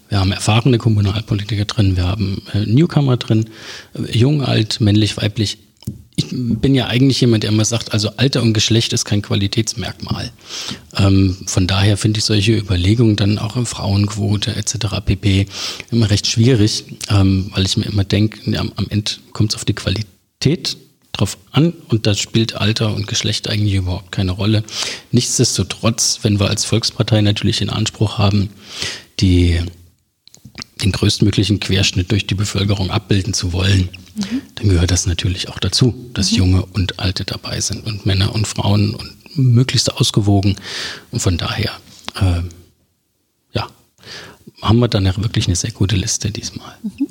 Wir 0.08 0.20
haben 0.20 0.32
erfahrene 0.32 0.80
Kommunalpolitiker 0.80 1.66
drin, 1.66 1.96
wir 1.96 2.08
haben 2.08 2.42
äh, 2.54 2.66
Newcomer 2.66 3.18
drin, 3.18 3.50
äh, 3.94 4.18
jung, 4.18 4.42
alt, 4.42 4.82
männlich, 4.82 5.18
weiblich. 5.18 5.60
Ich 6.16 6.26
bin 6.32 6.76
ja 6.76 6.88
eigentlich 6.88 7.22
jemand, 7.22 7.44
der 7.44 7.52
immer 7.52 7.64
sagt, 7.64 7.94
also 7.94 8.10
Alter 8.18 8.42
und 8.42 8.54
Geschlecht 8.54 8.92
ist 8.92 9.06
kein 9.06 9.22
Qualitätsmerkmal. 9.22 10.32
Ähm, 10.98 11.38
von 11.46 11.68
daher 11.68 11.96
finde 11.96 12.20
ich 12.20 12.26
solche 12.26 12.58
Überlegungen 12.58 13.16
dann 13.16 13.38
auch 13.38 13.56
in 13.56 13.66
Frauenquote 13.66 14.56
etc. 14.56 15.00
pp. 15.06 15.46
immer 15.92 16.10
recht 16.10 16.28
schwierig, 16.28 16.86
ähm, 17.10 17.52
weil 17.54 17.66
ich 17.66 17.78
mir 17.78 17.86
immer 17.86 18.04
denke, 18.04 18.52
ja, 18.52 18.62
am 18.62 18.88
Ende 18.90 19.12
kommt 19.32 19.52
es 19.52 19.56
auf 19.56 19.66
die 19.66 19.76
Qualität 19.76 20.76
drauf 21.20 21.38
an 21.52 21.74
und 21.90 22.08
da 22.08 22.16
spielt 22.16 22.56
Alter 22.56 22.94
und 22.94 23.08
Geschlecht 23.08 23.50
eigentlich 23.50 23.76
überhaupt 23.76 24.12
keine 24.12 24.32
Rolle. 24.32 24.64
Nichtsdestotrotz, 25.12 26.20
wenn 26.24 26.40
wir 26.40 26.50
als 26.50 26.66
Volkspartei 26.66 27.22
natürlich 27.22 27.58
den 27.58 27.70
Anspruch 27.70 28.18
haben, 28.18 28.50
die, 29.20 29.60
den 30.82 30.92
größtmöglichen 30.92 31.60
Querschnitt 31.60 32.12
durch 32.12 32.26
die 32.26 32.36
Bevölkerung 32.36 32.90
abbilden 32.90 33.34
zu 33.34 33.52
wollen, 33.52 33.90
mhm. 34.16 34.42
dann 34.56 34.70
gehört 34.70 34.92
das 34.92 35.06
natürlich 35.06 35.50
auch 35.50 35.60
dazu, 35.60 35.94
dass 36.14 36.32
mhm. 36.32 36.38
Junge 36.38 36.66
und 36.68 37.00
Alte 37.00 37.26
dabei 37.26 37.60
sind 37.60 37.86
und 37.86 38.06
Männer 38.06 38.34
und 38.34 38.48
Frauen 38.48 38.96
und 38.96 39.38
möglichst 39.38 39.92
ausgewogen. 39.92 40.56
Und 41.12 41.20
von 41.20 41.38
daher, 41.38 41.72
äh, 42.16 42.42
ja, 43.54 43.68
haben 44.62 44.80
wir 44.80 44.88
dann 44.88 45.06
ja 45.06 45.16
wirklich 45.18 45.48
eine 45.48 45.56
sehr 45.56 45.72
gute 45.72 45.98
Liste 45.98 46.32
diesmal. 46.32 46.78
Mhm. 46.82 47.08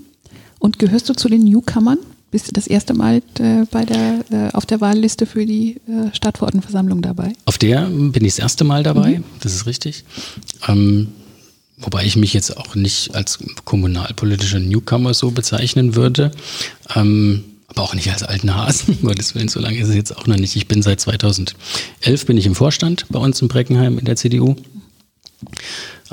Und 0.58 0.78
gehörst 0.78 1.08
du 1.08 1.14
zu 1.14 1.28
den 1.28 1.44
Newcomern? 1.44 1.98
Bist 2.30 2.47
du 2.47 2.52
das 2.52 2.66
erste 2.66 2.92
Mal 2.92 3.23
äh, 3.38 3.64
bei 3.70 3.87
der, 3.87 4.25
äh, 4.30 4.52
auf 4.52 4.66
der 4.66 4.82
Wahlliste 4.82 5.25
für 5.25 5.47
die 5.47 5.80
äh, 5.88 6.14
Stadtverordnetenversammlung 6.14 7.00
dabei? 7.00 7.32
Auf 7.47 7.56
der 7.56 7.87
bin 7.87 8.25
ich 8.25 8.35
das 8.35 8.38
erste 8.38 8.64
Mal 8.64 8.82
dabei, 8.82 9.18
mhm. 9.18 9.25
das 9.40 9.54
ist 9.54 9.66
richtig. 9.66 10.04
Ähm, 10.68 11.08
wobei 11.78 12.04
ich 12.04 12.16
mich 12.16 12.35
jetzt 12.35 12.54
auch 12.56 12.75
nicht 12.75 13.14
als 13.14 13.38
kommunalpolitischer 13.64 14.58
Newcomer 14.58 15.14
so 15.14 15.30
bezeichnen 15.30 15.94
würde. 15.94 16.30
Ähm, 16.94 17.44
aber 17.68 17.82
auch 17.82 17.94
nicht 17.94 18.11
als 18.11 18.23
alten 18.23 18.54
Hasen, 18.54 18.99
um 19.02 19.08
Gottes 19.08 19.35
Willen, 19.35 19.49
so 19.49 19.61
lange 19.61 19.78
ist 19.78 19.88
es 19.88 19.94
jetzt 19.94 20.14
auch 20.14 20.26
noch 20.26 20.37
nicht. 20.37 20.54
Ich 20.54 20.68
bin 20.68 20.82
seit 20.82 21.00
2011 21.00 21.54
bin 22.26 22.37
ich 22.37 22.44
im 22.44 22.54
Vorstand 22.54 23.06
bei 23.08 23.18
uns 23.18 23.40
in 23.40 23.49
Breckenheim 23.49 23.99
in 23.99 24.04
der 24.04 24.16
CDU. 24.16 24.54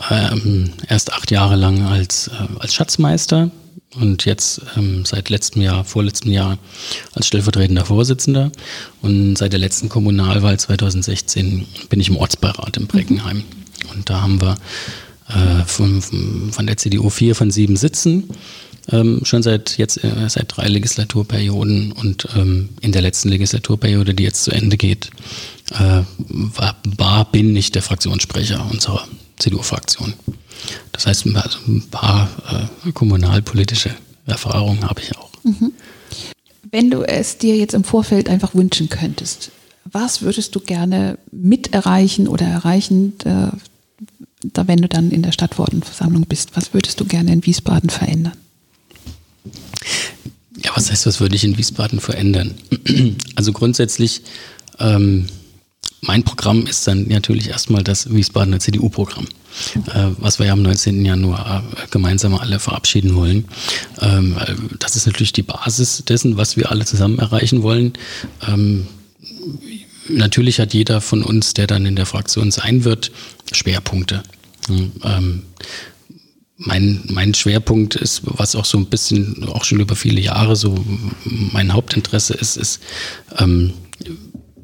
Ähm, 0.10 0.72
erst 0.88 1.12
acht 1.12 1.31
Jahre 1.31 1.55
lang 1.57 1.81
als, 1.81 2.29
äh, 2.29 2.60
als 2.60 2.74
Schatzmeister 2.74 3.51
und 3.99 4.25
jetzt 4.25 4.61
ähm, 4.75 5.05
seit 5.05 5.29
letztem 5.29 5.61
Jahr, 5.61 5.83
vorletztem 5.83 6.31
Jahr 6.31 6.57
als 7.13 7.27
stellvertretender 7.27 7.85
Vorsitzender. 7.85 8.51
Und 9.01 9.37
seit 9.37 9.53
der 9.53 9.59
letzten 9.59 9.89
Kommunalwahl 9.89 10.59
2016 10.59 11.65
bin 11.89 11.99
ich 11.99 12.09
im 12.09 12.17
Ortsbeirat 12.17 12.77
in 12.77 12.87
Breckenheim. 12.87 13.43
Und 13.93 14.09
da 14.09 14.21
haben 14.21 14.41
wir 14.41 14.55
äh, 15.29 15.63
von, 15.65 16.01
von 16.51 16.67
der 16.67 16.77
CDU 16.77 17.09
vier 17.09 17.35
von 17.35 17.51
sieben 17.51 17.77
Sitzen. 17.77 18.29
Ähm, 18.91 19.21
schon 19.23 19.41
seit 19.41 19.77
jetzt 19.77 20.03
äh, 20.03 20.29
seit 20.29 20.55
drei 20.55 20.67
Legislaturperioden 20.67 21.91
und 21.91 22.27
ähm, 22.35 22.69
in 22.81 22.91
der 22.91 23.01
letzten 23.01 23.29
Legislaturperiode, 23.29 24.13
die 24.13 24.23
jetzt 24.23 24.43
zu 24.43 24.51
Ende 24.51 24.77
geht, 24.77 25.09
äh, 25.71 26.03
war, 26.27 26.75
war, 26.83 27.31
bin 27.31 27.55
ich 27.55 27.71
der 27.71 27.81
Fraktionssprecher 27.81 28.63
unserer 28.69 29.07
CDU-Fraktion. 29.38 30.13
Das 30.92 31.06
heißt, 31.08 31.25
also 31.36 31.60
ein 31.68 31.88
paar 31.89 32.30
äh, 32.86 32.92
kommunalpolitische 32.92 33.96
Erfahrungen 34.25 34.88
habe 34.88 35.01
ich 35.01 35.15
auch. 35.18 35.30
Mhm. 35.44 35.72
Wenn 36.72 36.89
du 36.89 37.04
es 37.04 37.38
dir 37.38 37.56
jetzt 37.56 37.74
im 37.74 37.84
Vorfeld 37.84 38.30
einfach 38.30 38.56
wünschen 38.56 38.89
könntest, 38.89 39.51
was 39.86 40.22
würdest 40.22 40.56
du 40.56 40.60
gerne 40.60 41.18
mit 41.32 41.74
erreichen 41.74 42.27
oder 42.27 42.46
erreichen, 42.46 43.13
äh, 43.24 43.50
da, 44.54 44.68
wenn 44.68 44.82
du 44.82 44.88
dann 44.88 45.12
in 45.12 45.22
der 45.22 45.32
Stadtverordnetenversammlung 45.32 46.25
bist? 46.25 46.56
Was 46.56 46.74
würdest 46.74 47.00
du 47.00 47.06
gerne 47.06 47.32
in 47.32 47.46
Wiesbaden 47.46 47.89
verändern? 47.89 48.34
Ja, 50.63 50.72
was 50.75 50.89
heißt, 50.89 51.06
was 51.06 51.20
würde 51.20 51.36
ich 51.36 51.44
in 51.44 51.58
Wiesbaden 51.58 52.00
verändern? 52.00 52.56
Also 53.36 53.51
grundsätzlich 53.51 54.22
ähm, 54.80 55.27
mein 56.05 56.24
Programm 56.24 56.67
ist 56.67 56.88
dann 56.88 57.07
natürlich 57.07 57.50
erstmal 57.50 57.83
das 57.83 58.13
Wiesbadener 58.13 58.59
CDU-Programm, 58.59 59.25
äh, 59.88 60.12
was 60.17 60.39
wir 60.39 60.47
ja 60.47 60.53
am 60.53 60.62
19. 60.62 61.03
Januar 61.05 61.63
äh, 61.75 61.88
gemeinsam 61.89 62.35
alle 62.35 62.59
verabschieden 62.59 63.15
wollen. 63.15 63.45
Ähm, 64.01 64.35
das 64.79 64.95
ist 64.95 65.05
natürlich 65.05 65.33
die 65.33 65.43
Basis 65.43 66.03
dessen, 66.05 66.38
was 66.38 66.57
wir 66.57 66.71
alle 66.71 66.85
zusammen 66.85 67.19
erreichen 67.19 67.63
wollen. 67.63 67.93
Ähm, 68.47 68.88
natürlich 70.09 70.59
hat 70.59 70.74
jeder 70.74 71.01
von 71.01 71.24
uns, 71.24 71.53
der 71.53 71.67
dann 71.67 71.85
in 71.85 71.95
der 71.95 72.05
Fraktion 72.05 72.51
sein 72.51 72.83
wird, 72.83 73.12
Schwerpunkte. 73.51 74.24
Ähm, 74.69 75.43
mein, 76.57 77.03
mein 77.09 77.33
Schwerpunkt 77.33 77.95
ist, 77.95 78.21
was 78.24 78.55
auch 78.55 78.65
so 78.65 78.77
ein 78.77 78.85
bisschen, 78.85 79.43
auch 79.50 79.65
schon 79.65 79.79
über 79.79 79.95
viele 79.95 80.21
Jahre 80.21 80.55
so 80.55 80.83
mein 81.25 81.74
Hauptinteresse 81.74 82.33
ist, 82.33 82.55
ist, 82.55 82.79
ähm, 83.38 83.74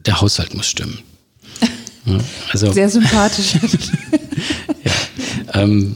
der 0.06 0.22
Haushalt 0.22 0.54
muss 0.54 0.68
stimmen. 0.68 1.00
Also, 2.52 2.72
Sehr 2.72 2.90
sympathisch. 2.90 3.54
ja, 4.84 5.62
ähm, 5.62 5.96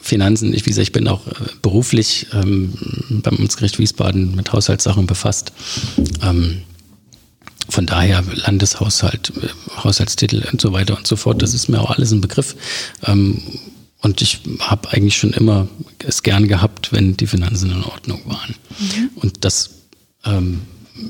Finanzen, 0.00 0.52
ich, 0.52 0.66
wie 0.66 0.70
gesagt, 0.70 0.88
ich 0.88 0.92
bin 0.92 1.08
auch 1.08 1.26
äh, 1.26 1.32
beruflich 1.62 2.26
ähm, 2.32 2.74
beim 3.22 3.36
Amtsgericht 3.36 3.78
Wiesbaden 3.78 4.34
mit 4.34 4.52
Haushaltssachen 4.52 5.06
befasst. 5.06 5.52
Ähm, 6.22 6.62
von 7.68 7.86
daher 7.86 8.22
Landeshaushalt, 8.22 9.32
äh, 9.42 9.48
Haushaltstitel 9.82 10.46
und 10.52 10.60
so 10.60 10.72
weiter 10.72 10.96
und 10.96 11.06
so 11.06 11.16
fort, 11.16 11.42
das 11.42 11.54
ist 11.54 11.68
mir 11.68 11.80
auch 11.80 11.90
alles 11.90 12.12
ein 12.12 12.20
Begriff. 12.20 12.54
Ähm, 13.04 13.42
und 14.00 14.20
ich 14.20 14.40
habe 14.60 14.92
eigentlich 14.92 15.16
schon 15.16 15.32
immer 15.32 15.68
es 16.04 16.22
gern 16.22 16.46
gehabt, 16.46 16.92
wenn 16.92 17.16
die 17.16 17.26
Finanzen 17.26 17.70
in 17.70 17.82
Ordnung 17.82 18.20
waren. 18.26 18.54
Mhm. 18.78 19.10
Und 19.14 19.44
das 19.46 19.70
ähm, 20.26 20.60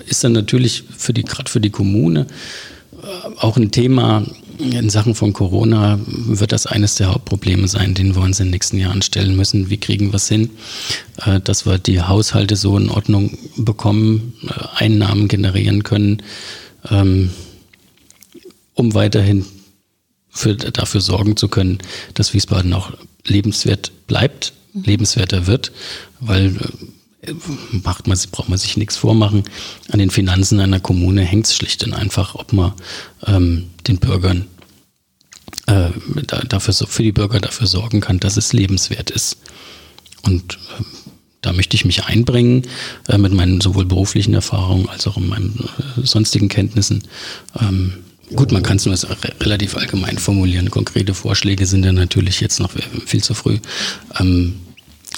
ist 0.07 0.23
dann 0.23 0.33
natürlich 0.33 0.85
für 0.97 1.13
die, 1.13 1.25
gerade 1.25 1.51
für 1.51 1.61
die 1.61 1.71
Kommune, 1.71 2.29
auch 3.39 3.57
ein 3.57 3.71
Thema 3.71 4.25
in 4.59 4.91
Sachen 4.91 5.15
von 5.15 5.33
Corona 5.33 5.99
wird 6.07 6.53
das 6.53 6.67
eines 6.67 6.95
der 6.95 7.13
Hauptprobleme 7.13 7.67
sein, 7.69 7.95
denen 7.95 8.15
wir 8.15 8.23
uns 8.23 8.41
in 8.41 8.47
den 8.47 8.53
nächsten 8.53 8.79
Jahren 8.79 9.03
stellen 9.03 9.37
müssen. 9.37 9.71
Wie 9.71 9.79
kriegen 9.79 10.13
wir 10.13 10.17
es 10.17 10.29
hin, 10.29 10.51
äh, 11.25 11.41
dass 11.41 11.67
wir 11.67 11.79
die 11.79 12.01
Haushalte 12.01 12.57
so 12.57 12.77
in 12.79 12.89
Ordnung 12.89 13.37
bekommen, 13.57 14.35
äh, 14.47 14.85
Einnahmen 14.85 15.29
generieren 15.29 15.83
können, 15.83 16.23
ähm, 16.91 17.31
um 18.75 18.95
weiterhin 18.95 19.45
für, 20.31 20.55
dafür 20.55 21.01
sorgen 21.01 21.37
zu 21.37 21.49
können, 21.49 21.79
dass 22.15 22.35
Wiesbaden 22.35 22.73
auch 22.73 22.93
lebenswert 23.27 23.93
bleibt, 24.07 24.53
lebenswerter 24.73 25.47
wird, 25.47 25.73
weil 26.21 26.57
äh, 26.57 26.61
macht 27.71 28.07
man, 28.07 28.19
braucht 28.31 28.49
man 28.49 28.59
sich 28.59 28.77
nichts 28.77 28.97
vormachen. 28.97 29.45
An 29.91 29.99
den 29.99 30.11
Finanzen 30.11 30.61
einer 30.61 30.81
Kommune 30.81 31.23
hängt 31.23 31.47
es 31.47 31.55
schlicht 31.55 31.85
und 31.85 31.93
einfach, 31.93 32.35
ob 32.35 32.53
man 32.53 32.73
ähm, 33.27 33.71
den 33.87 33.99
Bürgern 33.99 34.47
äh, 35.67 35.91
dafür, 36.49 36.75
für 36.75 37.03
die 37.03 37.13
Bürger 37.13 37.41
dafür 37.41 37.67
sorgen 37.67 38.01
kann, 38.01 38.21
dass 38.21 38.37
es 38.37 38.53
lebenswert 38.53 39.11
ist. 39.11 39.39
Und 40.23 40.55
äh, 40.55 40.85
da 41.41 41.53
möchte 41.53 41.77
ich 41.77 41.85
mich 41.85 42.05
einbringen 42.05 42.63
äh, 43.09 43.19
mit 43.19 43.33
meinen 43.33 43.61
sowohl 43.61 43.85
beruflichen 43.85 44.35
Erfahrungen 44.35 44.89
als 44.89 45.07
auch 45.07 45.17
in 45.17 45.29
meinen 45.29 45.69
äh, 45.99 46.07
sonstigen 46.07 46.49
Kenntnissen. 46.49 47.03
Ähm, 47.61 47.95
Gut, 48.35 48.53
man 48.53 48.63
kann 48.63 48.79
es 48.79 48.87
nur 48.87 48.97
relativ 49.41 49.77
allgemein 49.77 50.19
formulieren. 50.19 50.71
Konkrete 50.71 51.13
Vorschläge 51.13 51.67
sind 51.67 51.85
ja 51.85 51.93
natürlich 51.93 52.41
jetzt 52.41 52.59
noch 52.59 52.71
viel 53.05 53.23
zu 53.23 53.35
früh. 53.35 53.59
Ähm, 54.19 54.55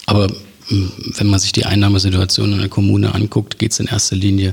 aber 0.07 0.29
wenn 0.69 1.27
man 1.29 1.39
sich 1.39 1.53
die 1.53 1.65
Einnahmesituation 1.65 2.53
in 2.53 2.59
der 2.59 2.69
Kommune 2.69 3.15
anguckt, 3.15 3.59
geht 3.59 3.73
es 3.73 3.81
in 3.81 3.87
erster 3.87 4.17
Linie 4.17 4.53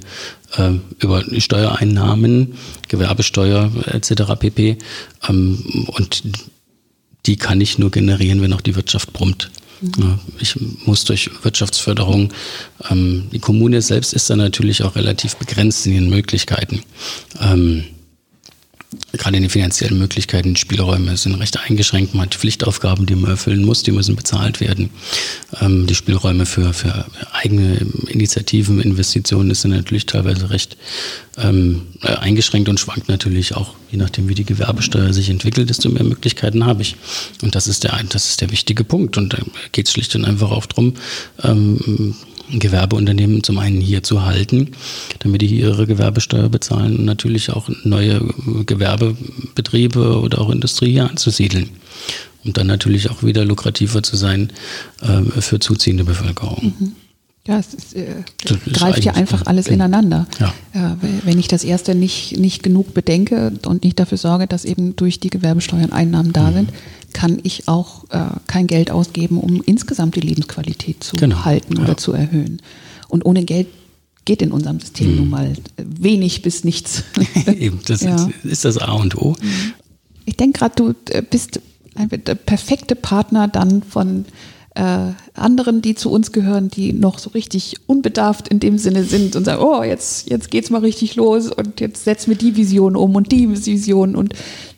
äh, 0.58 0.72
über 1.00 1.24
Steuereinnahmen, 1.38 2.54
Gewerbesteuer 2.88 3.72
etc. 3.88 4.34
pp. 4.40 4.78
Ähm, 5.28 5.88
und 5.88 6.24
die 7.26 7.36
kann 7.38 7.62
ich 7.62 7.80
nur 7.80 7.90
generieren, 7.90 8.42
wenn 8.42 8.54
auch 8.54 8.62
die 8.62 8.76
Wirtschaft 8.76 9.14
brummt. 9.14 9.50
Mhm. 9.82 10.20
Ich 10.40 10.56
muss 10.86 11.04
durch 11.04 11.30
Wirtschaftsförderung, 11.42 12.32
ähm, 12.90 13.28
die 13.32 13.40
Kommune 13.40 13.82
selbst 13.82 14.14
ist 14.14 14.30
dann 14.30 14.38
natürlich 14.38 14.84
auch 14.84 14.96
relativ 14.96 15.36
begrenzt 15.36 15.86
in 15.88 15.94
ihren 15.94 16.10
Möglichkeiten. 16.10 16.82
Ähm, 17.42 17.86
gerade 19.24 19.38
in 19.38 19.44
den 19.44 19.50
finanziellen 19.50 19.98
Möglichkeiten, 19.98 20.58
Spielräume 20.58 21.16
sind 21.16 21.36
recht 21.36 21.58
eingeschränkt. 21.58 22.14
Man 22.14 22.26
hat 22.26 22.36
Pflichtaufgaben, 22.36 23.06
die 23.06 23.16
man 23.16 23.32
erfüllen 23.32 23.64
muss, 23.64 23.82
die 23.82 23.92
müssen 23.92 24.18
bezahlt 24.18 24.60
werden. 24.60 24.90
Ähm, 25.62 25.88
die 25.88 25.96
Spielräume 25.96 26.46
für, 26.46 26.74
für 26.74 27.06
eigene 27.32 27.78
Initiativen, 28.08 28.82
Investitionen 28.82 29.56
sind 29.56 29.72
natürlich 29.72 30.08
teilweise 30.08 30.50
recht 30.50 30.76
ähm, 31.38 31.84
äh, 32.02 32.16
eingeschränkt 32.16 32.68
und 32.68 32.82
schwankt 32.82 33.08
natürlich 33.08 33.56
auch, 33.56 33.76
je 33.92 33.98
nachdem, 33.98 34.28
wie 34.28 34.36
die 34.36 34.44
Gewerbesteuer 34.44 35.14
sich 35.14 35.30
entwickelt, 35.30 35.70
desto 35.70 35.90
mehr 35.90 36.04
Möglichkeiten 36.04 36.66
habe 36.66 36.82
ich. 36.82 36.98
Und 37.42 37.56
das 37.56 37.68
ist 37.68 37.86
der, 37.86 37.98
das 38.10 38.28
ist 38.28 38.42
der 38.42 38.52
wichtige 38.52 38.84
Punkt. 38.84 39.16
Und 39.16 39.32
da 39.32 39.38
geht 39.72 39.88
es 39.88 39.94
schlicht 39.94 40.14
und 40.16 40.26
einfach 40.26 40.52
auch 40.52 40.66
darum, 40.66 40.96
ähm, 41.44 42.14
Gewerbeunternehmen 42.50 43.44
zum 43.44 43.58
einen 43.58 43.82
hier 43.82 44.04
zu 44.04 44.26
halten, 44.26 44.72
damit 45.20 45.42
die 45.42 45.48
hier 45.48 45.68
ihre 45.70 45.88
Gewerbesteuer 45.88 46.50
bezahlen 46.50 46.98
und 46.98 47.06
natürlich 47.06 47.52
auch 47.52 47.70
neue 47.84 48.22
Gewerbebetriebe 48.66 50.20
oder 50.20 50.42
auch 50.42 50.50
Industrie 50.50 50.92
hier 50.92 51.10
anzusiedeln. 51.10 51.70
Um 52.44 52.52
dann 52.52 52.68
natürlich 52.68 53.10
auch 53.10 53.24
wieder 53.24 53.46
lukrativer 53.46 54.04
zu 54.04 54.18
sein 54.18 54.52
äh, 55.02 55.42
für 55.42 55.60
zuziehende 55.60 56.04
Bevölkerung. 56.04 56.74
Mhm. 56.78 56.92
Ja, 57.46 57.60
es 57.60 57.74
ist, 57.74 57.96
äh, 57.96 58.24
greift 58.72 59.04
ja 59.04 59.16
einfach 59.16 59.46
alles 59.46 59.68
ineinander. 59.68 60.28
Ja. 60.40 60.54
ja. 60.74 60.98
wenn 61.24 61.38
ich 61.38 61.50
das 61.50 61.66
erste 61.66 61.94
nicht, 61.94 62.38
nicht 62.38 62.64
genug 62.64 62.94
bedenke 62.94 63.52
und 63.66 63.84
nicht 63.84 64.00
dafür 64.00 64.18
sorge, 64.18 64.48
dass 64.48 64.64
eben 64.64 64.96
durch 64.96 65.20
die 65.20 65.30
Gewerbesteuern 65.30 65.92
Einnahmen 65.92 66.32
da 66.32 66.50
mhm. 66.50 66.54
sind, 66.54 66.70
kann 67.14 67.40
ich 67.44 67.68
auch 67.68 68.04
äh, 68.10 68.26
kein 68.48 68.68
Geld 68.68 68.92
ausgeben, 68.92 69.40
um 69.40 69.62
insgesamt 69.64 70.16
die 70.16 70.22
Lebensqualität 70.22 71.04
zu 71.04 71.16
genau. 71.16 71.46
halten 71.46 71.78
oder 71.78 71.90
ja. 71.90 71.98
zu 71.98 72.14
erhöhen. 72.14 72.62
Und 73.08 73.26
ohne 73.26 73.44
Geld 73.44 73.68
geht 74.26 74.42
in 74.42 74.52
unserem 74.52 74.80
System 74.80 75.12
mhm. 75.12 75.18
nun 75.18 75.30
mal 75.30 75.54
wenig 75.78 76.42
bis 76.42 76.64
nichts. 76.64 77.04
Eben, 77.46 77.80
das 77.88 78.02
ja. 78.02 78.16
ist, 78.16 78.46
ist, 78.46 78.66
das 78.66 78.78
A 78.78 78.94
und 78.94 79.18
O. 79.18 79.36
Ich 80.26 80.38
denke 80.38 80.60
gerade, 80.60 80.76
du 80.76 80.94
äh, 81.12 81.22
bist 81.22 81.60
der 81.96 82.36
perfekte 82.36 82.96
Partner 82.96 83.48
dann 83.48 83.84
von 83.84 84.26
äh, 84.76 85.12
anderen, 85.36 85.82
die 85.82 85.94
zu 85.94 86.10
uns 86.10 86.32
gehören, 86.32 86.70
die 86.70 86.94
noch 86.94 87.20
so 87.20 87.30
richtig 87.32 87.76
unbedarft 87.86 88.48
in 88.48 88.60
dem 88.60 88.78
Sinne 88.78 89.04
sind 89.04 89.36
und 89.36 89.46
sagen, 89.46 89.62
oh, 89.62 89.84
jetzt, 89.84 90.30
jetzt 90.30 90.50
geht's 90.50 90.72
mal 90.72 90.82
richtig 90.82 91.16
los 91.16 91.52
und 91.52 91.80
jetzt 91.80 92.04
setzen 92.04 92.32
wir 92.32 92.38
die 92.38 92.56
Vision 92.56 92.96
um 92.96 93.16
und 93.16 93.32
die 93.32 93.50
Vision 93.50 94.16
und 94.16 94.34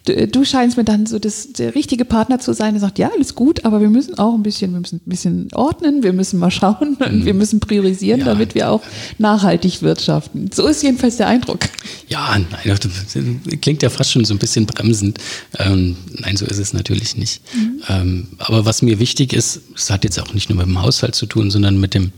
du, 0.05 0.27
du 0.27 0.45
scheinst 0.45 0.77
mir 0.77 0.83
dann 0.83 1.05
so 1.05 1.19
das, 1.19 1.53
der 1.53 1.75
richtige 1.75 2.05
Partner 2.05 2.39
zu 2.39 2.53
sein, 2.53 2.73
der 2.73 2.81
sagt, 2.81 2.99
ja, 2.99 3.11
alles 3.15 3.35
gut, 3.35 3.65
aber 3.65 3.81
wir 3.81 3.89
müssen 3.89 4.17
auch 4.17 4.33
ein 4.33 4.43
bisschen, 4.43 4.73
wir 4.73 4.79
müssen 4.79 5.01
ein 5.05 5.09
bisschen 5.09 5.47
ordnen, 5.53 6.03
wir 6.03 6.13
müssen 6.13 6.39
mal 6.39 6.51
schauen 6.51 6.95
und 6.95 6.99
mhm. 7.19 7.25
wir 7.25 7.33
müssen 7.33 7.59
priorisieren, 7.59 8.21
ja. 8.21 8.25
damit 8.25 8.55
wir 8.55 8.69
auch 8.69 8.81
nachhaltig 9.17 9.81
wirtschaften. 9.81 10.49
So 10.53 10.67
ist 10.67 10.83
jedenfalls 10.83 11.17
der 11.17 11.27
Eindruck. 11.27 11.59
Ja, 12.07 12.37
nein, 12.37 12.77
das 12.79 13.17
klingt 13.61 13.81
ja 13.83 13.89
fast 13.89 14.11
schon 14.11 14.25
so 14.25 14.33
ein 14.33 14.39
bisschen 14.39 14.65
bremsend. 14.65 15.19
Ähm, 15.59 15.95
nein, 16.19 16.37
so 16.37 16.45
ist 16.45 16.59
es 16.59 16.73
natürlich 16.73 17.17
nicht. 17.17 17.41
Mhm. 17.53 17.81
Ähm, 17.89 18.27
aber 18.37 18.65
was 18.65 18.81
mir 18.81 18.99
wichtig 18.99 19.33
ist, 19.33 19.61
es 19.75 19.89
hat 19.89 20.03
jetzt 20.03 20.19
auch 20.19 20.33
nicht 20.33 20.49
nur 20.49 20.57
mit 20.57 20.67
dem 20.67 20.81
Haushalt 20.81 21.15
zu 21.15 21.25
tun, 21.25 21.51
sondern 21.51 21.79
mit 21.79 21.93
dem 21.93 22.11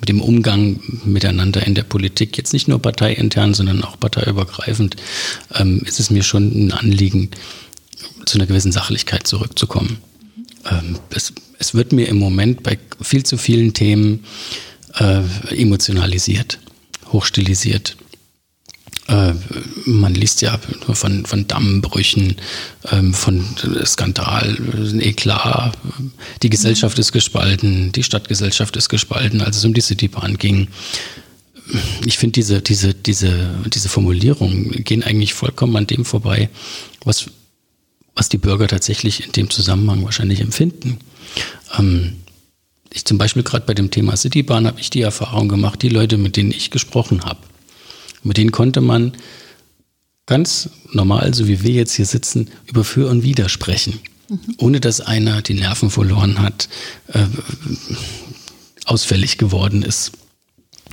mit 0.00 0.08
dem 0.08 0.20
Umgang 0.20 0.80
miteinander 1.04 1.66
in 1.66 1.74
der 1.74 1.82
Politik, 1.82 2.36
jetzt 2.36 2.52
nicht 2.52 2.68
nur 2.68 2.80
parteiintern, 2.80 3.54
sondern 3.54 3.82
auch 3.82 3.98
parteiübergreifend, 3.98 4.96
ähm, 5.54 5.82
ist 5.84 6.00
es 6.00 6.10
mir 6.10 6.22
schon 6.22 6.66
ein 6.66 6.72
Anliegen, 6.72 7.30
zu 8.24 8.38
einer 8.38 8.46
gewissen 8.46 8.72
Sachlichkeit 8.72 9.26
zurückzukommen. 9.26 9.98
Ähm, 10.70 10.98
es, 11.10 11.32
es, 11.58 11.74
wird 11.74 11.92
mir 11.92 12.08
im 12.08 12.18
Moment 12.18 12.62
bei 12.62 12.78
viel 13.00 13.24
zu 13.24 13.38
vielen 13.38 13.72
Themen 13.72 14.24
äh, 14.98 15.22
emotionalisiert, 15.50 16.58
hochstilisiert. 17.12 17.96
Äh, 19.08 19.32
man 19.86 20.14
liest 20.14 20.42
ja 20.42 20.58
von, 20.92 21.24
von 21.24 21.46
Dammbrüchen, 21.46 22.36
ähm, 22.92 23.14
von 23.14 23.44
Skandal, 23.84 24.56
Eklat. 25.00 25.76
Die 26.42 26.50
Gesellschaft 26.50 26.98
ist 26.98 27.12
gespalten, 27.12 27.90
die 27.92 28.02
Stadtgesellschaft 28.02 28.76
ist 28.76 28.88
gespalten, 28.88 29.40
als 29.40 29.56
es 29.56 29.64
um 29.64 29.74
die 29.74 29.80
Citybahn 29.80 30.36
ging. 30.36 30.68
Ich 32.04 32.18
finde, 32.18 32.32
diese, 32.34 32.60
diese, 32.60 32.94
diese, 32.94 33.50
diese 33.66 33.88
Formulierungen 33.88 34.84
gehen 34.84 35.02
eigentlich 35.02 35.34
vollkommen 35.34 35.76
an 35.76 35.86
dem 35.86 36.04
vorbei, 36.04 36.50
was, 37.04 37.26
was 38.14 38.28
die 38.28 38.38
Bürger 38.38 38.68
tatsächlich 38.68 39.24
in 39.24 39.32
dem 39.32 39.50
Zusammenhang 39.50 40.04
wahrscheinlich 40.04 40.40
empfinden. 40.40 40.98
Ähm, 41.78 42.16
ich 42.92 43.04
zum 43.04 43.18
Beispiel 43.18 43.42
gerade 43.42 43.66
bei 43.66 43.74
dem 43.74 43.90
Thema 43.90 44.16
Citybahn 44.16 44.66
habe 44.66 44.80
ich 44.80 44.90
die 44.90 45.02
Erfahrung 45.02 45.48
gemacht, 45.48 45.82
die 45.82 45.90
Leute, 45.90 46.16
mit 46.16 46.36
denen 46.36 46.50
ich 46.50 46.70
gesprochen 46.70 47.24
habe, 47.24 47.40
mit 48.22 48.36
denen 48.36 48.52
konnte 48.52 48.80
man 48.80 49.12
ganz 50.26 50.70
normal, 50.92 51.34
so 51.34 51.48
wie 51.48 51.62
wir 51.62 51.72
jetzt 51.72 51.94
hier 51.94 52.06
sitzen, 52.06 52.50
über 52.66 52.84
Für 52.84 53.08
und 53.08 53.22
Wider 53.22 53.48
sprechen. 53.48 53.98
Mhm. 54.28 54.38
Ohne 54.58 54.80
dass 54.80 55.00
einer 55.00 55.42
die 55.42 55.54
Nerven 55.54 55.90
verloren 55.90 56.40
hat, 56.40 56.68
äh, 57.08 57.24
ausfällig 58.84 59.38
geworden 59.38 59.82
ist. 59.82 60.12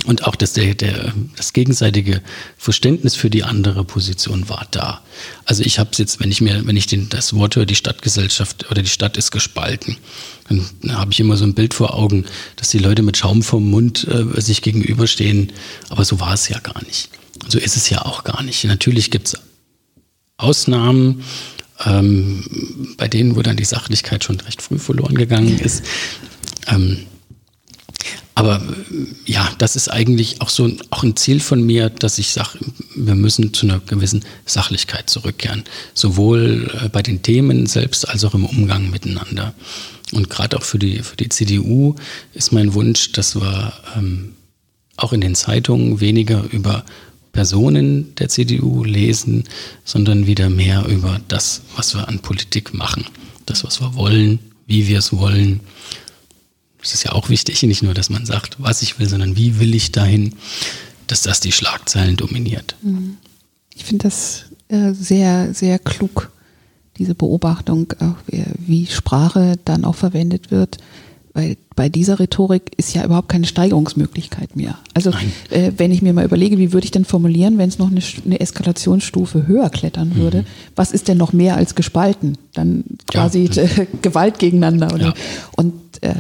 Und 0.06 0.26
auch 0.26 0.36
das, 0.36 0.54
der, 0.54 0.76
der, 0.76 1.14
das 1.36 1.54
gegenseitige 1.54 2.22
Verständnis 2.58 3.16
für 3.16 3.30
die 3.30 3.44
andere 3.44 3.84
Position 3.84 4.50
war 4.50 4.68
da. 4.70 5.02
Also 5.46 5.64
ich 5.64 5.80
habe 5.80 5.90
es 5.94 5.98
jetzt, 5.98 6.20
wenn 6.20 6.32
ich 6.32 6.42
mir, 6.42 6.68
wenn 6.68 6.78
ich 6.78 6.86
den, 6.86 7.10
das 7.10 7.34
Wort 7.34 7.56
höre, 7.56 7.66
die 7.66 7.76
Stadtgesellschaft 7.76 8.70
oder 8.70 8.82
die 8.82 8.90
Stadt 8.90 9.18
ist 9.18 9.32
gespalten, 9.32 9.98
dann 10.48 10.98
habe 10.98 11.12
ich 11.12 11.20
immer 11.20 11.38
so 11.38 11.46
ein 11.46 11.56
Bild 11.56 11.74
vor 11.74 11.96
Augen, 11.96 12.26
dass 12.56 12.70
die 12.70 12.78
Leute 12.78 13.02
mit 13.02 13.18
Schaum 13.18 13.42
vom 13.42 13.70
Mund 13.70 14.08
äh, 14.08 14.40
sich 14.42 14.62
gegenüberstehen. 14.62 15.54
Aber 15.90 16.06
so 16.06 16.20
war 16.20 16.34
es 16.34 16.50
ja 16.50 16.60
gar 16.60 16.84
nicht. 16.84 17.10
So 17.48 17.58
ist 17.58 17.78
es 17.78 17.90
ja 17.90 18.04
auch 18.06 18.24
gar 18.24 18.44
nicht. 18.44 18.64
Natürlich 18.66 19.10
gibt 19.10 19.30
es 19.30 19.38
Ausnahmen, 20.38 21.24
ähm, 21.84 22.96
bei 22.98 23.08
denen, 23.08 23.36
wo 23.36 23.42
dann 23.42 23.58
die 23.58 23.66
Sachlichkeit 23.66 24.24
schon 24.24 24.40
recht 24.42 24.62
früh 24.62 24.78
verloren 24.78 25.16
gegangen 25.16 25.58
ist. 25.58 25.84
Ähm, 26.68 27.06
aber 28.36 28.62
ja, 29.26 29.50
das 29.60 29.78
ist 29.78 29.88
eigentlich 29.90 30.42
auch 30.42 30.50
so 30.50 30.70
auch 30.90 31.04
ein 31.04 31.16
Ziel 31.16 31.40
von 31.40 31.66
mir, 31.66 31.90
dass 31.90 32.18
ich 32.18 32.32
sage, 32.32 32.60
wir 32.94 33.16
müssen 33.16 33.54
zu 33.54 33.66
einer 33.66 33.80
gewissen 33.80 34.26
Sachlichkeit 34.46 35.10
zurückkehren. 35.10 35.64
Sowohl 35.94 36.70
äh, 36.84 36.90
bei 36.90 37.02
den 37.02 37.22
Themen 37.22 37.66
selbst 37.66 38.08
als 38.08 38.26
auch 38.26 38.34
im 38.34 38.46
Umgang 38.46 38.92
miteinander. 38.92 39.54
Und 40.12 40.30
gerade 40.30 40.58
auch 40.58 40.64
für 40.64 40.78
die, 40.78 41.00
für 41.00 41.16
die 41.16 41.30
CDU 41.30 41.96
ist 42.34 42.52
mein 42.52 42.74
Wunsch, 42.74 43.14
dass 43.14 43.36
wir 43.36 43.74
ähm, 43.98 44.34
auch 44.98 45.14
in 45.14 45.22
den 45.22 45.36
Zeitungen 45.36 46.02
weniger 46.02 46.44
über 46.52 46.84
Personen 47.32 48.16
der 48.16 48.28
CDU 48.28 48.84
lesen, 48.84 49.46
sondern 49.86 50.28
wieder 50.28 50.50
mehr 50.50 50.86
über 50.88 51.22
das, 51.30 51.62
was 51.78 51.96
wir 51.96 52.08
an 52.10 52.20
Politik 52.20 52.74
machen. 52.74 53.06
Das, 53.46 53.64
was 53.64 53.80
wir 53.80 53.96
wollen, 53.96 54.40
wie 54.68 54.88
wir 54.88 55.00
es 55.00 55.14
wollen 55.14 55.62
das 56.86 56.94
ist 56.94 57.04
ja 57.04 57.14
auch 57.14 57.30
wichtig, 57.30 57.64
nicht 57.64 57.82
nur, 57.82 57.96
dass 57.96 58.12
man 58.12 58.28
sagt, 58.28 58.58
was 58.60 58.84
ich 58.84 59.00
will, 59.00 59.10
sondern 59.10 59.36
wie 59.36 59.60
will 59.60 59.74
ich 59.74 59.92
dahin, 59.92 60.36
dass 61.08 61.24
das 61.24 61.40
die 61.40 61.52
Schlagzeilen 61.52 62.16
dominiert. 62.16 62.76
Mhm. 62.84 63.18
Ich 63.74 63.86
finde 63.86 64.04
das 64.04 64.46
äh, 64.68 64.94
sehr, 64.94 65.52
sehr 65.56 65.80
klug, 65.80 66.32
diese 66.98 67.16
Beobachtung, 67.16 67.92
äh, 68.28 68.44
wie 68.60 68.86
Sprache 68.86 69.56
dann 69.66 69.84
auch 69.84 69.96
verwendet 69.96 70.52
wird. 70.52 70.78
Weil 71.34 71.58
bei 71.76 71.90
dieser 71.90 72.20
Rhetorik 72.20 72.72
ist 72.78 72.94
ja 72.94 73.04
überhaupt 73.04 73.30
keine 73.30 73.48
Steigerungsmöglichkeit 73.48 74.56
mehr. 74.56 74.78
Also 74.94 75.10
äh, 75.50 75.72
wenn 75.78 75.92
ich 75.92 76.04
mir 76.04 76.14
mal 76.14 76.24
überlege, 76.24 76.60
wie 76.60 76.72
würde 76.72 76.86
ich 76.86 76.92
denn 76.92 77.04
formulieren, 77.04 77.58
wenn 77.58 77.68
es 77.68 77.80
noch 77.80 77.90
eine, 77.90 78.02
eine, 78.26 78.40
Eskalationsstufe 78.40 79.48
höher 79.48 79.72
klettern 79.72 80.16
würde, 80.16 80.44
mhm. 80.44 80.46
was 80.76 80.92
ist 80.92 81.08
denn 81.08 81.18
noch 81.18 81.34
mehr 81.34 81.56
als 81.58 81.74
gespalten? 81.74 82.38
Dann 82.54 82.84
quasi 83.08 83.50
ja. 83.52 83.66
Gewalt 84.04 84.38
gegeneinander. 84.38 84.94
Oder? 84.94 85.08
Ja. 85.08 85.14
Und 85.56 85.74
äh, 86.02 86.14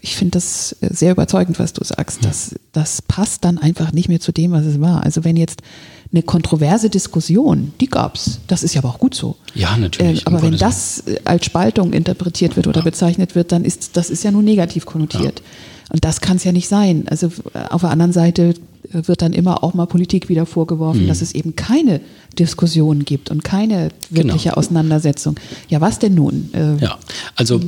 ich 0.00 0.16
finde 0.16 0.32
das 0.32 0.76
sehr 0.80 1.12
überzeugend, 1.12 1.58
was 1.58 1.72
du 1.72 1.84
sagst. 1.84 2.24
Das, 2.24 2.54
das 2.72 3.02
passt 3.02 3.44
dann 3.44 3.58
einfach 3.58 3.92
nicht 3.92 4.08
mehr 4.08 4.20
zu 4.20 4.32
dem, 4.32 4.52
was 4.52 4.64
es 4.64 4.80
war. 4.80 5.02
Also 5.02 5.24
wenn 5.24 5.36
jetzt 5.36 5.62
eine 6.12 6.22
kontroverse 6.22 6.90
Diskussion, 6.90 7.72
die 7.80 7.86
gab 7.86 8.16
es. 8.16 8.40
Das 8.48 8.62
ist 8.62 8.74
ja 8.74 8.80
aber 8.80 8.90
auch 8.90 8.98
gut 8.98 9.14
so. 9.14 9.36
Ja, 9.54 9.76
natürlich. 9.76 10.22
Äh, 10.22 10.26
aber 10.26 10.42
wenn 10.42 10.56
das 10.56 11.04
als 11.24 11.44
Spaltung 11.44 11.92
interpretiert 11.92 12.56
wird 12.56 12.66
oder 12.66 12.80
ja. 12.80 12.84
bezeichnet 12.84 13.34
wird, 13.34 13.52
dann 13.52 13.64
ist 13.64 13.96
das 13.96 14.10
ist 14.10 14.24
ja 14.24 14.30
nur 14.30 14.42
negativ 14.42 14.86
konnotiert. 14.86 15.40
Ja. 15.40 15.92
Und 15.92 16.04
das 16.04 16.20
kann 16.20 16.36
es 16.36 16.44
ja 16.44 16.52
nicht 16.52 16.68
sein. 16.68 17.06
Also 17.08 17.30
auf 17.68 17.80
der 17.82 17.90
anderen 17.90 18.12
Seite 18.12 18.54
wird 18.92 19.22
dann 19.22 19.32
immer 19.32 19.62
auch 19.62 19.74
mal 19.74 19.86
Politik 19.86 20.28
wieder 20.28 20.46
vorgeworfen, 20.46 21.04
mhm. 21.04 21.08
dass 21.08 21.22
es 21.22 21.34
eben 21.34 21.56
keine 21.56 22.00
Diskussion 22.38 23.04
gibt 23.04 23.30
und 23.30 23.44
keine 23.44 23.90
wirkliche 24.10 24.50
genau. 24.50 24.56
Auseinandersetzung. 24.56 25.38
Ja, 25.68 25.80
was 25.80 25.98
denn 25.98 26.14
nun? 26.14 26.50
Äh, 26.52 26.76
ja, 26.82 26.98
also 27.36 27.56
äh, 27.56 27.60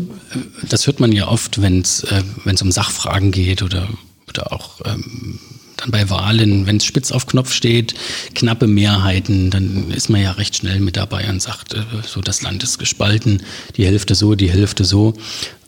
das 0.68 0.86
hört 0.86 1.00
man 1.00 1.12
ja 1.12 1.28
oft, 1.28 1.60
wenn 1.60 1.80
es 1.80 2.04
äh, 2.04 2.22
um 2.62 2.70
Sachfragen 2.70 3.30
geht 3.30 3.62
oder, 3.62 3.88
oder 4.28 4.52
auch 4.52 4.80
ähm, 4.84 5.38
dann 5.76 5.90
bei 5.90 6.08
Wahlen, 6.10 6.66
wenn 6.66 6.76
es 6.76 6.84
spitz 6.84 7.12
auf 7.12 7.26
Knopf 7.26 7.52
steht, 7.52 7.94
knappe 8.34 8.66
Mehrheiten, 8.66 9.50
dann 9.50 9.90
ist 9.90 10.08
man 10.08 10.20
ja 10.20 10.32
recht 10.32 10.56
schnell 10.56 10.80
mit 10.80 10.96
dabei 10.96 11.28
und 11.28 11.42
sagt, 11.42 11.74
äh, 11.74 11.82
so 12.06 12.20
das 12.20 12.42
Land 12.42 12.62
ist 12.62 12.78
gespalten, 12.78 13.42
die 13.76 13.86
Hälfte 13.86 14.14
so, 14.14 14.34
die 14.34 14.50
Hälfte 14.50 14.84
so. 14.84 15.14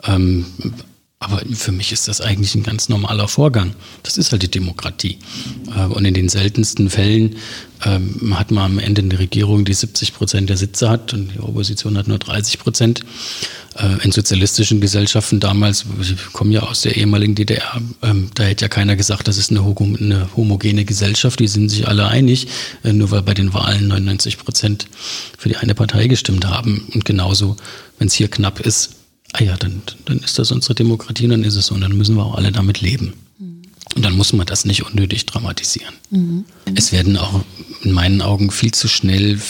Ähm, 0.04 0.46
aber 1.20 1.40
für 1.54 1.72
mich 1.72 1.90
ist 1.92 2.06
das 2.06 2.20
eigentlich 2.20 2.54
ein 2.54 2.62
ganz 2.62 2.88
normaler 2.88 3.28
Vorgang. 3.28 3.74
Das 4.02 4.18
ist 4.18 4.32
halt 4.32 4.42
die 4.42 4.50
Demokratie. 4.50 5.18
Äh, 5.74 5.84
und 5.86 6.04
in 6.04 6.12
den 6.12 6.28
seltensten 6.28 6.90
Fällen 6.90 7.36
ähm, 7.84 8.38
hat 8.38 8.50
man 8.50 8.64
am 8.64 8.78
Ende 8.78 9.02
eine 9.02 9.18
Regierung, 9.18 9.64
die 9.64 9.72
70 9.72 10.14
Prozent 10.14 10.50
der 10.50 10.56
Sitze 10.56 10.90
hat 10.90 11.14
und 11.14 11.32
die 11.34 11.40
Opposition 11.40 11.96
hat 11.96 12.08
nur 12.08 12.18
30 12.18 12.58
Prozent. 12.58 13.00
Äh, 13.76 14.04
in 14.04 14.12
sozialistischen 14.12 14.80
Gesellschaften 14.80 15.40
damals, 15.40 15.86
ich 16.00 16.32
komme 16.32 16.52
ja 16.52 16.60
aus 16.60 16.82
der 16.82 16.96
ehemaligen 16.96 17.34
DDR, 17.34 17.80
ähm, 18.02 18.30
da 18.34 18.44
hätte 18.44 18.66
ja 18.66 18.68
keiner 18.68 18.94
gesagt, 18.94 19.26
das 19.26 19.38
ist 19.38 19.50
eine, 19.50 19.64
homogene 19.64 20.84
Gesellschaft, 20.84 21.40
die 21.40 21.48
sind 21.48 21.70
sich 21.70 21.88
alle 21.88 22.06
einig, 22.06 22.48
äh, 22.82 22.92
nur 22.92 23.10
weil 23.10 23.22
bei 23.22 23.34
den 23.34 23.54
Wahlen 23.54 23.88
99 23.88 24.38
Prozent 24.38 24.86
für 25.38 25.48
die 25.48 25.56
eine 25.56 25.74
Partei 25.74 26.06
gestimmt 26.06 26.46
haben. 26.46 26.86
Und 26.92 27.04
genauso, 27.04 27.56
wenn 27.98 28.08
es 28.08 28.14
hier 28.14 28.28
knapp 28.28 28.60
ist, 28.60 28.90
ah 29.34 29.42
ja, 29.42 29.56
dann, 29.56 29.82
dann 30.04 30.18
ist 30.20 30.38
das 30.38 30.52
unsere 30.52 30.74
Demokratie 30.74 31.24
und 31.24 31.30
dann 31.30 31.44
ist 31.44 31.56
es 31.56 31.66
so 31.66 31.74
und 31.74 31.80
dann 31.80 31.96
müssen 31.96 32.16
wir 32.16 32.24
auch 32.24 32.36
alle 32.36 32.52
damit 32.52 32.80
leben. 32.80 33.14
Mhm. 33.38 33.62
Und 33.96 34.04
dann 34.04 34.16
muss 34.16 34.32
man 34.32 34.46
das 34.46 34.64
nicht 34.64 34.86
unnötig 34.86 35.26
dramatisieren. 35.26 35.94
Mhm. 36.10 36.44
Es 36.74 36.92
werden 36.92 37.16
auch 37.16 37.44
in 37.82 37.92
meinen 37.92 38.22
Augen 38.22 38.50
viel 38.52 38.72
zu 38.72 38.86
schnell 38.86 39.40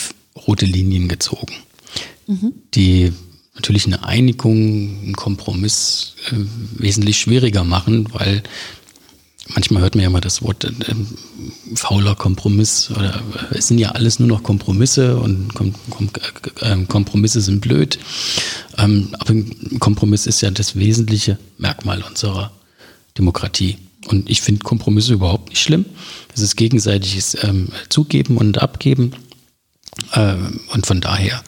rote 0.47 0.65
Linien 0.65 1.07
gezogen, 1.07 1.53
mhm. 2.25 2.53
die 2.73 3.13
natürlich 3.53 3.85
eine 3.85 4.03
Einigung, 4.03 5.01
einen 5.03 5.15
Kompromiss 5.15 6.15
äh, 6.31 6.35
wesentlich 6.81 7.19
schwieriger 7.19 7.63
machen, 7.63 8.07
weil 8.11 8.41
manchmal 9.49 9.83
hört 9.83 9.95
man 9.95 10.03
ja 10.03 10.09
mal 10.09 10.21
das 10.21 10.41
Wort 10.41 10.63
äh, 10.63 10.71
fauler 11.75 12.15
Kompromiss 12.15 12.89
oder 12.91 13.15
äh, 13.51 13.57
es 13.57 13.67
sind 13.67 13.77
ja 13.77 13.91
alles 13.91 14.19
nur 14.19 14.27
noch 14.27 14.43
Kompromisse 14.43 15.17
und 15.17 15.53
Kom 15.53 15.73
Kom 15.89 16.09
äh, 16.61 16.85
Kompromisse 16.85 17.41
sind 17.41 17.61
blöd. 17.61 17.99
Ähm, 18.77 19.09
aber 19.19 19.33
ein 19.33 19.79
Kompromiss 19.79 20.27
ist 20.27 20.41
ja 20.41 20.51
das 20.51 20.75
wesentliche 20.75 21.37
Merkmal 21.57 22.01
unserer 22.01 22.51
Demokratie. 23.17 23.77
Und 24.07 24.29
ich 24.29 24.41
finde 24.41 24.63
Kompromisse 24.63 25.13
überhaupt 25.13 25.49
nicht 25.49 25.61
schlimm. 25.61 25.85
Es 26.33 26.41
ist 26.41 26.55
gegenseitiges 26.55 27.37
ähm, 27.43 27.69
Zugeben 27.89 28.37
und 28.37 28.61
Abgeben. 28.61 29.13
Ähm, 30.13 30.59
und 30.73 30.85
von 30.85 31.01
daher 31.01 31.41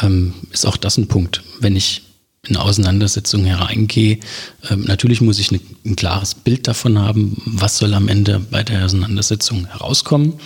ähm, 0.00 0.34
ist 0.52 0.66
auch 0.66 0.76
das 0.76 0.96
ein 0.96 1.08
Punkt. 1.08 1.42
Wenn 1.58 1.76
ich 1.76 2.02
in 2.48 2.56
Auseinandersetzungen 2.56 3.46
hereingehe, 3.46 4.18
ähm, 4.70 4.84
natürlich 4.84 5.20
muss 5.20 5.38
ich 5.38 5.50
ein 5.52 5.96
klares 5.96 6.34
Bild 6.34 6.66
davon 6.66 6.98
haben, 6.98 7.40
was 7.44 7.78
soll 7.78 7.92
am 7.94 8.08
Ende 8.08 8.38
bei 8.38 8.62
der 8.62 8.84
Auseinandersetzung 8.84 9.66
herauskommen. 9.66 10.40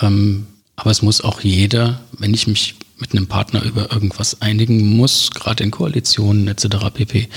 Ähm, 0.00 0.46
aber 0.76 0.90
es 0.90 1.02
muss 1.02 1.20
auch 1.20 1.40
jeder, 1.40 2.00
wenn 2.18 2.34
ich 2.34 2.46
mich 2.46 2.76
mit 2.98 3.12
einem 3.12 3.26
Partner 3.26 3.62
über 3.62 3.92
irgendwas 3.92 4.40
einigen 4.42 4.96
muss, 4.96 5.30
gerade 5.32 5.64
in 5.64 5.70
Koalitionen 5.70 6.48
etc. 6.48 6.66
pp., 6.92 7.28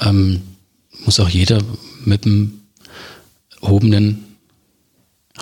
ähm, 0.00 0.42
muss 1.04 1.18
auch 1.18 1.28
jeder 1.28 1.62
mit 2.04 2.24
dem 2.24 2.60
erhobenen 3.60 4.24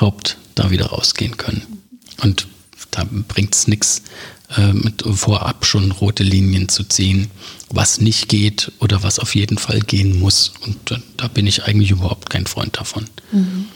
Haupt 0.00 0.38
da 0.54 0.70
wieder 0.70 0.86
rausgehen 0.86 1.36
können. 1.36 1.62
Und 2.22 2.46
da 2.90 3.06
bringt 3.10 3.54
es 3.54 3.68
nichts, 3.68 4.02
äh, 4.56 4.72
mit 4.72 5.02
vorab 5.02 5.66
schon 5.66 5.90
rote 5.92 6.22
Linien 6.22 6.68
zu 6.68 6.84
ziehen, 6.84 7.30
was 7.70 8.00
nicht 8.00 8.28
geht 8.28 8.72
oder 8.80 9.02
was 9.02 9.18
auf 9.18 9.34
jeden 9.34 9.58
Fall 9.58 9.80
gehen 9.80 10.18
muss. 10.18 10.52
Und 10.64 10.76
da, 10.86 10.98
da 11.16 11.28
bin 11.28 11.46
ich 11.46 11.64
eigentlich 11.64 11.90
überhaupt 11.90 12.30
kein 12.30 12.46
Freund 12.46 12.76
davon. 12.78 13.04
Mhm. 13.32 13.66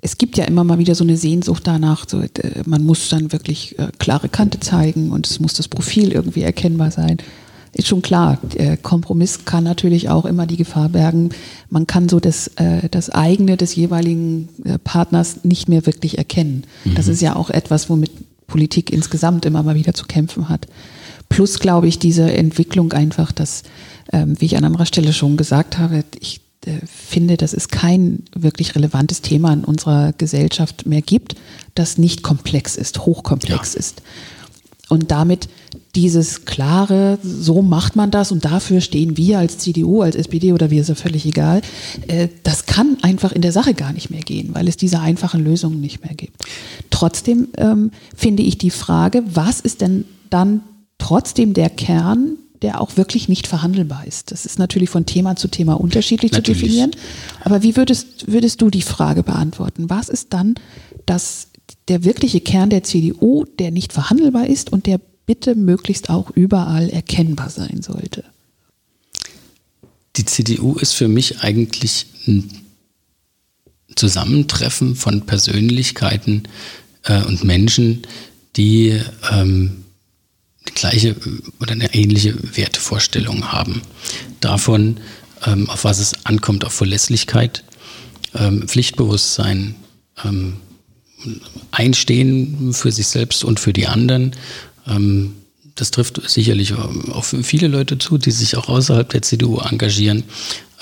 Es 0.00 0.18
gibt 0.18 0.36
ja 0.36 0.44
immer 0.44 0.64
mal 0.64 0.78
wieder 0.78 0.96
so 0.96 1.04
eine 1.04 1.16
Sehnsucht 1.16 1.66
danach, 1.66 2.08
so, 2.08 2.20
äh, 2.20 2.28
man 2.66 2.84
muss 2.84 3.08
dann 3.08 3.32
wirklich 3.32 3.78
äh, 3.78 3.92
klare 3.98 4.28
Kante 4.28 4.58
zeigen 4.58 5.12
und 5.12 5.28
es 5.28 5.38
muss 5.38 5.52
das 5.52 5.68
Profil 5.68 6.10
irgendwie 6.10 6.42
erkennbar 6.42 6.90
sein 6.90 7.18
ist 7.74 7.88
schon 7.88 8.02
klar, 8.02 8.38
der 8.54 8.76
Kompromiss 8.76 9.44
kann 9.44 9.64
natürlich 9.64 10.10
auch 10.10 10.26
immer 10.26 10.46
die 10.46 10.56
Gefahr 10.56 10.90
bergen, 10.90 11.30
man 11.70 11.86
kann 11.86 12.08
so 12.08 12.20
das, 12.20 12.48
äh, 12.56 12.88
das 12.90 13.08
eigene 13.10 13.56
des 13.56 13.74
jeweiligen 13.74 14.48
äh, 14.64 14.78
Partners 14.78 15.44
nicht 15.44 15.68
mehr 15.68 15.86
wirklich 15.86 16.18
erkennen. 16.18 16.64
Mhm. 16.84 16.94
Das 16.96 17.08
ist 17.08 17.22
ja 17.22 17.34
auch 17.34 17.48
etwas, 17.48 17.88
womit 17.88 18.10
Politik 18.52 18.92
insgesamt 18.92 19.46
immer 19.46 19.62
mal 19.62 19.76
wieder 19.76 19.94
zu 19.94 20.04
kämpfen 20.04 20.50
hat. 20.50 20.66
Plus 21.30 21.58
glaube 21.58 21.88
ich 21.88 21.98
diese 21.98 22.30
Entwicklung 22.30 22.92
einfach, 22.92 23.32
dass, 23.32 23.62
ähm, 24.12 24.38
wie 24.38 24.44
ich 24.44 24.58
an 24.58 24.64
anderer 24.64 24.84
Stelle 24.84 25.14
schon 25.14 25.38
gesagt 25.38 25.78
habe, 25.78 26.04
ich 26.20 26.42
äh, 26.66 26.72
finde, 26.84 27.38
dass 27.38 27.54
es 27.54 27.68
kein 27.68 28.24
wirklich 28.34 28.74
relevantes 28.74 29.22
Thema 29.22 29.54
in 29.54 29.64
unserer 29.64 30.12
Gesellschaft 30.12 30.84
mehr 30.84 31.00
gibt, 31.00 31.34
das 31.74 31.96
nicht 31.96 32.22
komplex 32.22 32.76
ist, 32.76 33.06
hochkomplex 33.06 33.72
ja. 33.72 33.80
ist. 33.80 34.02
Und 34.90 35.10
damit 35.10 35.48
dieses 35.94 36.46
klare, 36.46 37.18
so 37.22 37.60
macht 37.60 37.96
man 37.96 38.10
das 38.10 38.32
und 38.32 38.44
dafür 38.44 38.80
stehen 38.80 39.18
wir 39.18 39.38
als 39.38 39.58
CDU, 39.58 40.00
als 40.00 40.16
SPD 40.16 40.52
oder 40.52 40.70
wir, 40.70 40.80
ist 40.80 40.88
ja 40.88 40.94
völlig 40.94 41.26
egal, 41.26 41.60
äh, 42.08 42.28
das 42.44 42.64
kann 42.64 42.96
einfach 43.02 43.32
in 43.32 43.42
der 43.42 43.52
Sache 43.52 43.74
gar 43.74 43.92
nicht 43.92 44.08
mehr 44.10 44.22
gehen, 44.22 44.54
weil 44.54 44.68
es 44.68 44.78
diese 44.78 45.00
einfachen 45.00 45.44
Lösungen 45.44 45.80
nicht 45.80 46.02
mehr 46.02 46.14
gibt. 46.14 46.44
Trotzdem 46.90 47.48
ähm, 47.58 47.90
finde 48.16 48.42
ich 48.42 48.56
die 48.56 48.70
Frage, 48.70 49.22
was 49.26 49.60
ist 49.60 49.82
denn 49.82 50.06
dann 50.30 50.62
trotzdem 50.96 51.52
der 51.52 51.68
Kern, 51.68 52.38
der 52.62 52.80
auch 52.80 52.96
wirklich 52.96 53.28
nicht 53.28 53.46
verhandelbar 53.46 54.06
ist? 54.06 54.30
Das 54.30 54.46
ist 54.46 54.58
natürlich 54.58 54.88
von 54.88 55.04
Thema 55.04 55.36
zu 55.36 55.48
Thema 55.48 55.74
unterschiedlich 55.74 56.32
natürlich. 56.32 56.58
zu 56.58 56.64
definieren. 56.64 56.92
Aber 57.44 57.62
wie 57.62 57.76
würdest, 57.76 58.32
würdest 58.32 58.62
du 58.62 58.70
die 58.70 58.82
Frage 58.82 59.22
beantworten? 59.22 59.90
Was 59.90 60.08
ist 60.08 60.32
dann 60.32 60.54
das, 61.04 61.48
der 61.88 62.04
wirkliche 62.04 62.40
Kern 62.40 62.70
der 62.70 62.82
CDU, 62.82 63.44
der 63.58 63.72
nicht 63.72 63.92
verhandelbar 63.92 64.46
ist 64.46 64.72
und 64.72 64.86
der 64.86 64.98
bitte 65.26 65.54
möglichst 65.54 66.10
auch 66.10 66.30
überall 66.30 66.90
erkennbar 66.90 67.50
sein 67.50 67.82
sollte? 67.82 68.24
Die 70.16 70.24
CDU 70.24 70.74
ist 70.74 70.92
für 70.92 71.08
mich 71.08 71.40
eigentlich 71.40 72.06
ein 72.26 72.50
Zusammentreffen 73.96 74.94
von 74.96 75.22
Persönlichkeiten 75.22 76.44
äh, 77.04 77.22
und 77.22 77.44
Menschen, 77.44 78.02
die 78.56 79.00
ähm, 79.30 79.84
die 80.68 80.74
gleiche 80.74 81.16
oder 81.60 81.72
eine 81.72 81.92
ähnliche 81.94 82.34
Wertevorstellung 82.56 83.52
haben. 83.52 83.82
Davon, 84.40 84.98
ähm, 85.44 85.68
auf 85.68 85.84
was 85.84 85.98
es 85.98 86.24
ankommt, 86.24 86.64
auf 86.64 86.72
Verlässlichkeit, 86.72 87.64
ähm, 88.34 88.68
Pflichtbewusstsein, 88.68 89.74
ähm, 90.24 90.54
Einstehen 91.70 92.72
für 92.72 92.90
sich 92.90 93.06
selbst 93.06 93.44
und 93.44 93.60
für 93.60 93.72
die 93.72 93.86
anderen 93.86 94.34
ähm, 94.86 95.34
das 95.74 95.90
trifft 95.90 96.20
sicherlich 96.28 96.74
auf 96.74 97.34
viele 97.42 97.68
Leute 97.68 97.98
zu, 97.98 98.18
die 98.18 98.30
sich 98.30 98.56
auch 98.56 98.68
außerhalb 98.68 99.08
der 99.08 99.22
CDU 99.22 99.58
engagieren. 99.58 100.24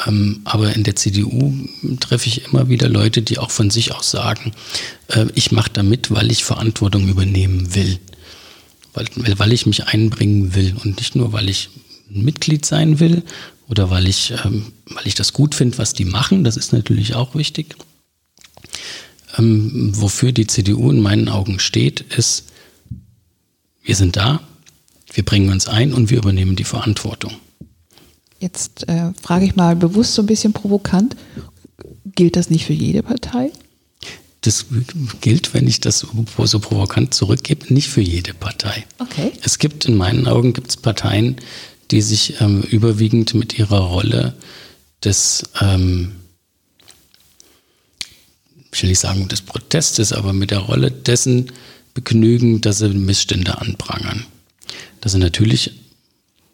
Ähm, 0.07 0.41
aber 0.45 0.75
in 0.75 0.83
der 0.83 0.97
CDU 0.97 1.55
treffe 2.01 2.29
ich 2.29 2.47
immer 2.47 2.69
wieder 2.69 2.89
Leute, 2.89 3.23
die 3.23 3.39
auch 3.39 3.51
von 3.51 3.71
sich 3.71 3.95
aus 3.95 4.11
sagen, 4.11 4.53
äh, 5.09 5.27
ich 5.35 5.53
mache 5.53 5.71
da 5.73 5.83
mit, 5.83 6.11
weil 6.11 6.33
ich 6.33 6.45
Verantwortung 6.45 7.09
übernehmen 7.09 7.75
will. 7.75 7.99
Weil, 8.93 9.07
weil 9.15 9.53
ich 9.53 9.67
mich 9.67 9.87
einbringen 9.87 10.55
will 10.55 10.75
und 10.83 10.97
nicht 10.97 11.15
nur, 11.15 11.33
weil 11.33 11.49
ich 11.49 11.71
Mitglied 12.09 12.67
sein 12.67 12.99
will 12.99 13.23
oder 13.69 13.91
weil 13.91 14.09
ich, 14.09 14.33
ähm, 14.45 14.73
weil 14.87 15.07
ich 15.07 15.15
das 15.15 15.33
gut 15.33 15.55
finde, 15.55 15.79
was 15.79 15.93
die 15.93 16.05
machen. 16.05 16.43
Das 16.43 16.57
ist 16.57 16.73
natürlich 16.73 17.15
auch 17.15 17.37
wichtig. 17.37 17.77
Ähm, 19.39 19.93
wofür 19.95 20.33
die 20.33 20.49
CDU 20.49 20.91
in 20.91 21.01
meinen 21.01 21.29
Augen 21.29 21.61
steht, 21.61 22.01
ist, 22.17 22.47
wir 23.83 23.97
sind 23.97 24.17
da, 24.17 24.41
wir 25.13 25.25
bringen 25.25 25.51
uns 25.51 25.69
ein 25.69 25.93
und 25.93 26.11
wir 26.11 26.19
übernehmen 26.19 26.57
die 26.57 26.65
Verantwortung. 26.65 27.33
Jetzt 28.39 28.89
äh, 28.89 29.13
frage 29.21 29.45
ich 29.45 29.57
mal 29.57 29.77
bewusst 29.77 30.15
so 30.15 30.23
ein 30.23 30.27
bisschen 30.27 30.53
provokant, 30.53 31.17
gilt 32.07 32.37
das 32.37 32.51
nicht 32.51 32.65
für 32.65 32.73
jede 32.73 33.03
Partei? 33.03 33.51
Das 34.43 34.67
gilt, 35.21 35.53
wenn 35.53 35.69
ich 35.69 35.81
das 35.81 35.99
so 35.99 36.61
provokant 36.61 37.13
zurückgebe, 37.13 37.73
nicht 37.73 37.89
für 37.89 38.01
jede 38.01 38.33
Partei. 38.33 38.87
Okay. 38.99 39.33
Es 39.43 39.59
gibt 39.59 39.85
in 39.85 39.97
meinen 39.97 40.27
Augen 40.27 40.55
gibt's 40.55 40.79
Parteien, 40.79 41.37
die 41.91 42.01
sich 42.01 42.41
ähm, 42.41 42.63
überwiegend 42.63 43.35
mit 43.35 43.59
ihrer 43.59 43.81
Rolle 43.81 44.35
des, 45.05 45.43
ähm, 45.61 46.13
ich 48.73 48.83
will 48.83 48.89
nicht 48.89 49.01
sagen 49.01 49.29
des 49.29 49.43
Protestes, 49.43 50.15
aber 50.15 50.33
mit 50.33 50.51
der 50.51 50.61
Rolle 50.61 50.91
dessen 50.91 51.53
begnügen, 51.95 52.61
dass 52.61 52.79
sie 52.79 52.89
Missstände 52.89 53.59
anprangern. 53.59 54.25
Dass 55.01 55.13
sie 55.13 55.19
natürlich 55.19 55.73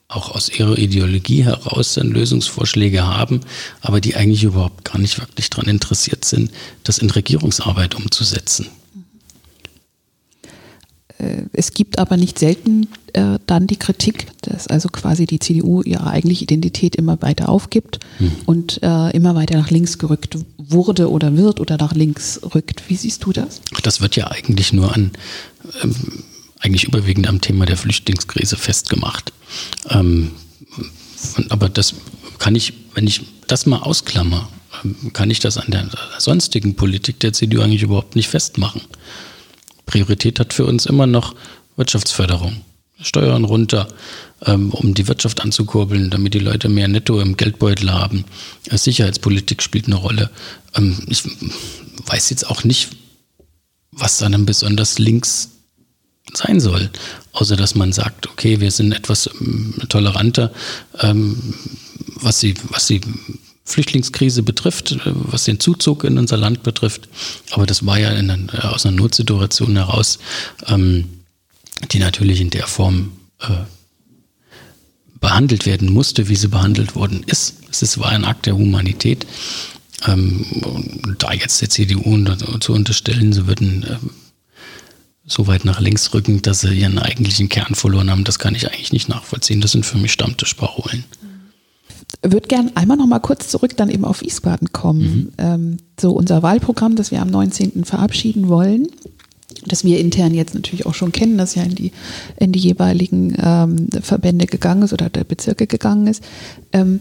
auch 0.08 0.30
aus 0.30 0.48
ihrer 0.48 0.78
Ideologie 0.78 1.44
heraus 1.44 1.94
dann 1.94 2.10
Lösungsvorschläge 2.10 3.04
haben, 3.04 3.40
aber 3.80 4.00
die 4.00 4.14
eigentlich 4.14 4.44
überhaupt 4.44 4.84
gar 4.84 4.98
nicht 4.98 5.18
wirklich 5.18 5.50
daran 5.50 5.68
interessiert 5.68 6.24
sind, 6.24 6.52
das 6.84 6.98
in 6.98 7.10
Regierungsarbeit 7.10 7.96
umzusetzen. 7.96 8.68
Äh, 11.18 11.42
es 11.52 11.72
gibt 11.72 11.98
aber 11.98 12.16
nicht 12.16 12.38
selten 12.38 12.88
äh, 13.12 13.38
dann 13.46 13.66
die 13.66 13.76
Kritik, 13.76 14.26
dass 14.42 14.66
also 14.66 14.88
quasi 14.88 15.26
die 15.26 15.38
CDU 15.38 15.82
ihre 15.82 16.06
eigentliche 16.06 16.44
Identität 16.44 16.96
immer 16.96 17.20
weiter 17.22 17.48
aufgibt 17.48 18.00
hm. 18.18 18.32
und 18.46 18.82
äh, 18.82 19.10
immer 19.10 19.34
weiter 19.34 19.56
nach 19.56 19.70
links 19.70 19.98
gerückt 19.98 20.36
wurde 20.58 21.10
oder 21.10 21.36
wird 21.36 21.60
oder 21.60 21.76
nach 21.76 21.94
links 21.94 22.40
rückt. 22.54 22.82
Wie 22.88 22.96
siehst 22.96 23.24
du 23.24 23.32
das? 23.32 23.60
Das 23.82 24.00
wird 24.00 24.16
ja 24.16 24.30
eigentlich 24.30 24.72
nur 24.72 24.94
an, 24.94 25.12
ähm, 25.82 25.94
eigentlich 26.60 26.84
überwiegend 26.84 27.28
am 27.28 27.40
Thema 27.40 27.66
der 27.66 27.76
Flüchtlingskrise 27.76 28.56
festgemacht. 28.56 29.32
Ähm, 29.90 30.32
aber 31.48 31.68
das 31.68 31.94
kann 32.38 32.54
ich, 32.54 32.74
wenn 32.94 33.06
ich 33.06 33.22
das 33.46 33.66
mal 33.66 33.78
ausklammer, 33.78 34.48
ähm, 34.84 35.12
kann 35.12 35.30
ich 35.30 35.38
das 35.38 35.56
an 35.56 35.70
der 35.70 35.88
sonstigen 36.18 36.74
Politik 36.74 37.20
der 37.20 37.32
CDU 37.32 37.62
eigentlich 37.62 37.82
überhaupt 37.82 38.16
nicht 38.16 38.28
festmachen. 38.28 38.82
Priorität 39.86 40.40
hat 40.40 40.52
für 40.52 40.66
uns 40.66 40.84
immer 40.86 41.06
noch 41.06 41.34
Wirtschaftsförderung. 41.76 42.62
Steuern 43.00 43.44
runter, 43.44 43.88
ähm, 44.44 44.70
um 44.70 44.94
die 44.94 45.06
Wirtschaft 45.06 45.42
anzukurbeln, 45.42 46.10
damit 46.10 46.34
die 46.34 46.38
Leute 46.38 46.68
mehr 46.68 46.88
Netto 46.88 47.20
im 47.20 47.36
Geldbeutel 47.36 47.92
haben. 47.92 48.24
Äh, 48.70 48.78
Sicherheitspolitik 48.78 49.62
spielt 49.62 49.86
eine 49.86 49.96
Rolle. 49.96 50.30
Ähm, 50.74 50.98
ich 51.08 51.22
weiß 52.06 52.30
jetzt 52.30 52.48
auch 52.48 52.64
nicht, 52.64 52.88
was 53.92 54.18
dann 54.18 54.46
besonders 54.46 54.98
links 54.98 55.50
sein 56.32 56.58
soll, 56.58 56.90
außer 57.32 57.56
dass 57.56 57.74
man 57.74 57.92
sagt, 57.92 58.28
okay, 58.28 58.60
wir 58.60 58.70
sind 58.70 58.92
etwas 58.92 59.30
ähm, 59.40 59.74
toleranter, 59.88 60.52
was 62.20 62.40
die, 62.40 62.54
was 62.70 62.86
die 62.86 63.00
Flüchtlingskrise 63.66 64.42
betrifft, 64.42 64.92
äh, 64.92 64.98
was 65.04 65.44
den 65.44 65.60
Zuzug 65.60 66.04
in 66.04 66.16
unser 66.16 66.38
Land 66.38 66.62
betrifft. 66.62 67.08
Aber 67.50 67.66
das 67.66 67.84
war 67.84 67.98
ja 67.98 68.10
in, 68.10 68.50
aus 68.50 68.86
einer 68.86 68.96
Notsituation 68.96 69.76
heraus, 69.76 70.18
ähm, 70.66 71.04
die 71.90 71.98
natürlich 71.98 72.40
in 72.40 72.50
der 72.50 72.66
Form 72.66 73.12
äh, 73.40 73.64
behandelt 75.20 75.66
werden 75.66 75.92
musste, 75.92 76.28
wie 76.28 76.36
sie 76.36 76.48
behandelt 76.48 76.94
worden 76.94 77.24
ist. 77.26 77.56
Es 77.70 77.82
ist, 77.82 77.98
war 77.98 78.10
ein 78.10 78.24
Akt 78.24 78.46
der 78.46 78.56
Humanität. 78.56 79.26
Ähm, 80.06 80.46
da 81.18 81.32
jetzt 81.32 81.60
der 81.60 81.70
CDU 81.70 82.22
zu 82.60 82.72
unterstellen, 82.72 83.32
sie 83.32 83.46
würden 83.46 83.82
äh, 83.82 83.96
so 85.26 85.48
weit 85.48 85.64
nach 85.64 85.80
links 85.80 86.14
rücken, 86.14 86.42
dass 86.42 86.60
sie 86.60 86.72
ihren 86.72 86.98
eigentlichen 86.98 87.48
Kern 87.48 87.74
verloren 87.74 88.10
haben, 88.10 88.22
das 88.22 88.38
kann 88.38 88.54
ich 88.54 88.68
eigentlich 88.68 88.92
nicht 88.92 89.08
nachvollziehen. 89.08 89.60
Das 89.60 89.72
sind 89.72 89.84
für 89.84 89.98
mich 89.98 90.12
Stammtischparolen. 90.12 91.04
Würde 92.22 92.48
gern 92.48 92.72
einmal 92.74 92.96
noch 92.96 93.06
mal 93.06 93.18
kurz 93.18 93.48
zurück 93.48 93.76
dann 93.76 93.90
eben 93.90 94.04
auf 94.04 94.22
Wiesbaden 94.22 94.72
kommen. 94.72 95.00
Mhm. 95.00 95.32
Ähm, 95.38 95.76
so 96.00 96.12
unser 96.12 96.42
Wahlprogramm, 96.42 96.96
das 96.96 97.10
wir 97.10 97.20
am 97.20 97.30
19. 97.30 97.84
verabschieden 97.84 98.48
wollen, 98.48 98.88
das 99.66 99.84
wir 99.84 99.98
intern 99.98 100.34
jetzt 100.34 100.54
natürlich 100.54 100.86
auch 100.86 100.94
schon 100.94 101.12
kennen, 101.12 101.38
das 101.38 101.54
ja 101.54 101.62
in 101.62 101.74
die, 101.74 101.92
in 102.36 102.52
die 102.52 102.58
jeweiligen 102.58 103.36
ähm, 103.42 103.88
Verbände 104.02 104.46
gegangen 104.46 104.82
ist 104.82 104.92
oder 104.92 105.08
der 105.08 105.24
Bezirke 105.24 105.66
gegangen 105.66 106.06
ist. 106.06 106.22
Ähm, 106.72 107.00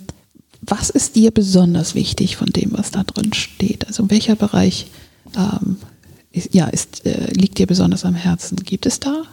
was 0.62 0.90
ist 0.90 1.16
dir 1.16 1.32
besonders 1.32 1.96
wichtig 1.96 2.38
von 2.38 2.48
dem, 2.48 2.72
was 2.74 2.92
da 2.92 3.04
drin 3.04 3.34
steht? 3.34 3.88
Also 3.88 4.10
welcher 4.10 4.36
Bereich 4.36 4.88
ähm, 5.38 5.78
ist, 6.32 6.54
ja, 6.54 6.68
ist, 6.68 7.06
äh, 7.06 7.32
liegt 7.34 7.60
dir 7.60 7.68
besonders 7.68 8.06
am 8.06 8.16
Herzen? 8.16 8.58
Gibt 8.58 8.86
es 8.86 9.00
da 9.00 9.24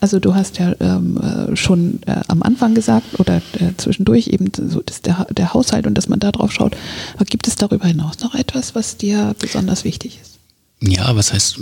also 0.00 0.18
du 0.18 0.34
hast 0.34 0.58
ja 0.58 0.74
ähm, 0.80 1.18
äh, 1.18 1.56
schon 1.56 2.00
äh, 2.06 2.20
am 2.28 2.42
Anfang 2.42 2.74
gesagt 2.74 3.20
oder 3.20 3.36
äh, 3.36 3.72
zwischendurch 3.76 4.28
eben 4.28 4.50
so 4.54 4.80
dass 4.80 5.02
der, 5.02 5.26
der 5.30 5.52
Haushalt 5.52 5.86
und 5.86 5.94
dass 5.94 6.08
man 6.08 6.20
da 6.20 6.32
drauf 6.32 6.52
schaut. 6.52 6.76
Aber 7.14 7.24
gibt 7.24 7.46
es 7.46 7.56
darüber 7.56 7.86
hinaus 7.86 8.20
noch 8.20 8.34
etwas, 8.34 8.74
was 8.74 8.96
dir 8.96 9.34
besonders 9.38 9.84
wichtig 9.84 10.18
ist? 10.22 10.38
Ja, 10.80 11.14
was 11.16 11.32
heißt, 11.32 11.58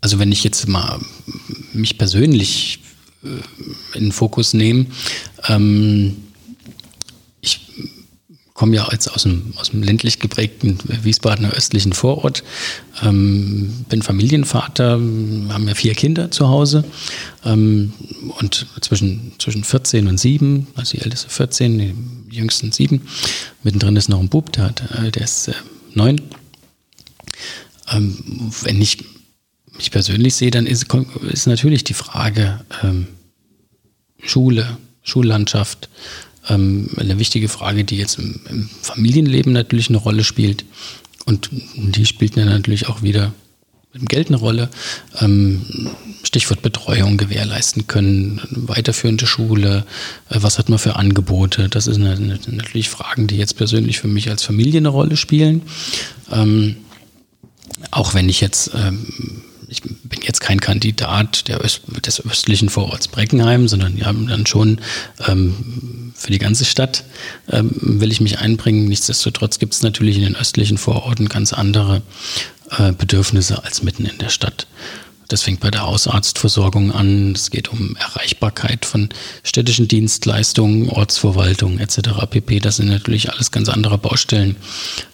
also 0.00 0.18
wenn 0.18 0.32
ich 0.32 0.44
jetzt 0.44 0.68
mal 0.68 1.00
mich 1.72 1.98
persönlich 1.98 2.80
äh, 3.24 3.98
in 3.98 4.04
den 4.04 4.12
Fokus 4.12 4.54
nehme, 4.54 4.86
ähm, 5.48 6.16
komme 8.60 8.76
ja 8.76 8.86
jetzt 8.92 9.10
aus 9.10 9.22
dem, 9.22 9.54
aus 9.56 9.70
dem 9.70 9.82
ländlich 9.82 10.18
geprägten 10.18 10.76
Wiesbadener 10.84 11.52
östlichen 11.52 11.94
Vorort, 11.94 12.44
ähm, 13.02 13.86
bin 13.88 14.02
Familienvater, 14.02 14.90
haben 14.90 15.66
ja 15.66 15.74
vier 15.74 15.94
Kinder 15.94 16.30
zu 16.30 16.46
Hause 16.46 16.84
ähm, 17.46 17.94
und 18.38 18.66
zwischen, 18.82 19.32
zwischen 19.38 19.64
14 19.64 20.08
und 20.08 20.20
7, 20.20 20.66
also 20.74 20.90
die 20.90 21.02
älteste 21.02 21.30
14, 21.30 21.78
die 22.28 22.36
jüngsten 22.36 22.70
7, 22.70 23.00
mittendrin 23.62 23.96
ist 23.96 24.10
noch 24.10 24.20
ein 24.20 24.28
Bub, 24.28 24.52
der, 24.52 24.64
hat, 24.64 24.82
äh, 24.90 25.10
der 25.10 25.24
ist 25.24 25.48
äh, 25.48 25.54
9. 25.94 26.20
Ähm, 27.92 28.52
wenn 28.60 28.82
ich 28.82 28.98
mich 29.74 29.90
persönlich 29.90 30.34
sehe, 30.34 30.50
dann 30.50 30.66
ist, 30.66 30.86
ist 31.32 31.46
natürlich 31.46 31.84
die 31.84 31.94
Frage 31.94 32.60
ähm, 32.82 33.06
Schule, 34.22 34.76
Schullandschaft, 35.02 35.88
eine 36.42 37.18
wichtige 37.18 37.48
Frage, 37.48 37.84
die 37.84 37.96
jetzt 37.96 38.18
im, 38.18 38.68
Familienleben 38.82 39.52
natürlich 39.52 39.88
eine 39.88 39.98
Rolle 39.98 40.24
spielt. 40.24 40.64
Und 41.26 41.50
die 41.76 42.06
spielt 42.06 42.36
dann 42.36 42.46
natürlich 42.46 42.88
auch 42.88 43.02
wieder 43.02 43.32
mit 43.92 44.02
dem 44.02 44.08
Geld 44.08 44.28
eine 44.28 44.36
Rolle. 44.36 44.70
Ähm, 45.20 45.90
Stichwort 46.22 46.62
Betreuung 46.62 47.16
gewährleisten 47.16 47.86
können, 47.86 48.40
weiterführende 48.50 49.26
Schule, 49.26 49.84
äh, 50.28 50.38
was 50.40 50.58
hat 50.58 50.68
man 50.68 50.78
für 50.78 50.96
Angebote? 50.96 51.68
Das 51.68 51.84
sind 51.84 52.02
natürlich 52.52 52.88
Fragen, 52.88 53.26
die 53.26 53.36
jetzt 53.36 53.56
persönlich 53.56 53.98
für 53.98 54.08
mich 54.08 54.30
als 54.30 54.42
Familie 54.42 54.78
eine 54.78 54.88
Rolle 54.88 55.16
spielen. 55.16 55.62
Ähm, 56.30 56.76
auch 57.90 58.14
wenn 58.14 58.28
ich 58.28 58.40
jetzt 58.40 58.70
ähm, 58.74 59.06
ich 59.70 59.82
bin 59.82 60.20
jetzt 60.22 60.40
kein 60.40 60.60
Kandidat 60.60 61.44
Öst, 61.62 61.82
des 62.04 62.24
östlichen 62.26 62.68
Vororts 62.68 63.08
Breckenheim, 63.08 63.68
sondern 63.68 63.96
wir 63.96 64.04
haben 64.04 64.26
dann 64.26 64.44
schon 64.44 64.80
ähm, 65.28 65.54
für 66.20 66.30
die 66.30 66.38
ganze 66.38 66.64
Stadt 66.64 67.04
ähm, 67.50 67.70
will 67.72 68.12
ich 68.12 68.20
mich 68.20 68.38
einbringen. 68.38 68.86
Nichtsdestotrotz 68.86 69.58
gibt 69.58 69.72
es 69.72 69.82
natürlich 69.82 70.16
in 70.16 70.22
den 70.22 70.36
östlichen 70.36 70.76
Vororten 70.76 71.28
ganz 71.28 71.52
andere 71.52 72.02
äh, 72.76 72.92
Bedürfnisse 72.92 73.64
als 73.64 73.82
mitten 73.82 74.04
in 74.04 74.18
der 74.18 74.28
Stadt. 74.28 74.66
Das 75.28 75.42
fängt 75.42 75.60
bei 75.60 75.70
der 75.70 75.82
Hausarztversorgung 75.82 76.92
an. 76.92 77.32
Es 77.32 77.50
geht 77.50 77.68
um 77.68 77.96
Erreichbarkeit 77.96 78.84
von 78.84 79.08
städtischen 79.44 79.88
Dienstleistungen, 79.88 80.90
Ortsverwaltung 80.90 81.78
etc. 81.78 82.26
pp. 82.28 82.60
Das 82.60 82.76
sind 82.76 82.88
natürlich 82.88 83.32
alles 83.32 83.50
ganz 83.50 83.68
andere 83.68 83.96
Baustellen 83.96 84.56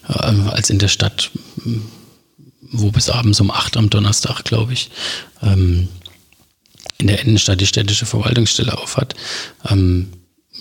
äh, 0.09 0.13
als 0.13 0.71
in 0.71 0.79
der 0.79 0.89
Stadt 0.89 1.31
wo 2.73 2.91
bis 2.91 3.11
abends 3.11 3.41
um 3.41 3.51
acht 3.51 3.77
am 3.77 3.91
Donnerstag, 3.91 4.43
glaube 4.43 4.73
ich, 4.73 4.91
ähm, 5.43 5.89
in 6.99 7.07
der 7.07 7.21
Innenstadt 7.21 7.61
die 7.61 7.67
städtische 7.67 8.07
Verwaltungsstelle 8.07 8.77
aufhat. 8.77 9.15
Ähm, 9.69 10.09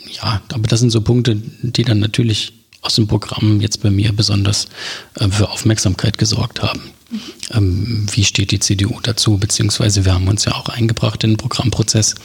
ja, 0.10 0.41
aber 0.54 0.68
das 0.68 0.80
sind 0.80 0.91
so 0.91 1.02
Punkte, 1.02 1.36
die 1.62 1.84
dann 1.84 2.00
natürlich 2.00 2.54
aus 2.82 2.96
dem 2.96 3.08
Programm 3.08 3.62
jetzt 3.62 3.82
bei 3.82 3.89
mir 3.89 4.13
besonders 4.13 4.68
äh, 5.15 5.28
für 5.30 5.50
Aufmerksamkeit 5.50 6.18
gesorgt 6.18 6.62
haben. 6.62 6.82
Mhm. 7.10 7.20
Ähm, 7.52 8.06
wie 8.12 8.24
steht 8.24 8.52
die 8.52 8.60
CDU 8.60 9.00
dazu? 9.02 9.38
Beziehungsweise 9.38 10.06
wir 10.06 10.13
haben 10.13 10.28
uns 10.28 10.46
ja 10.46 10.54
auch 10.54 10.70
eingebracht 10.70 11.24
in 11.24 11.32
den 11.32 11.38
Programmprozess. 11.38 12.15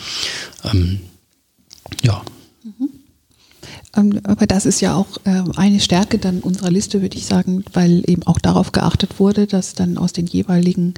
Ähm, 0.70 1.00
ja. 2.02 2.22
Mhm. 2.62 2.90
Ähm, 3.96 4.20
aber 4.24 4.46
das 4.46 4.66
ist 4.66 4.80
ja 4.80 4.94
auch 4.94 5.18
äh, 5.24 5.42
eine 5.56 5.80
Stärke 5.80 6.18
dann 6.18 6.40
unserer 6.40 6.70
Liste, 6.70 7.02
würde 7.02 7.16
ich 7.16 7.26
sagen, 7.26 7.64
weil 7.72 8.02
eben 8.06 8.22
auch 8.24 8.38
darauf 8.38 8.72
geachtet 8.72 9.18
wurde, 9.18 9.46
dass 9.46 9.74
dann 9.74 9.98
aus 9.98 10.12
den 10.12 10.26
jeweiligen 10.26 10.94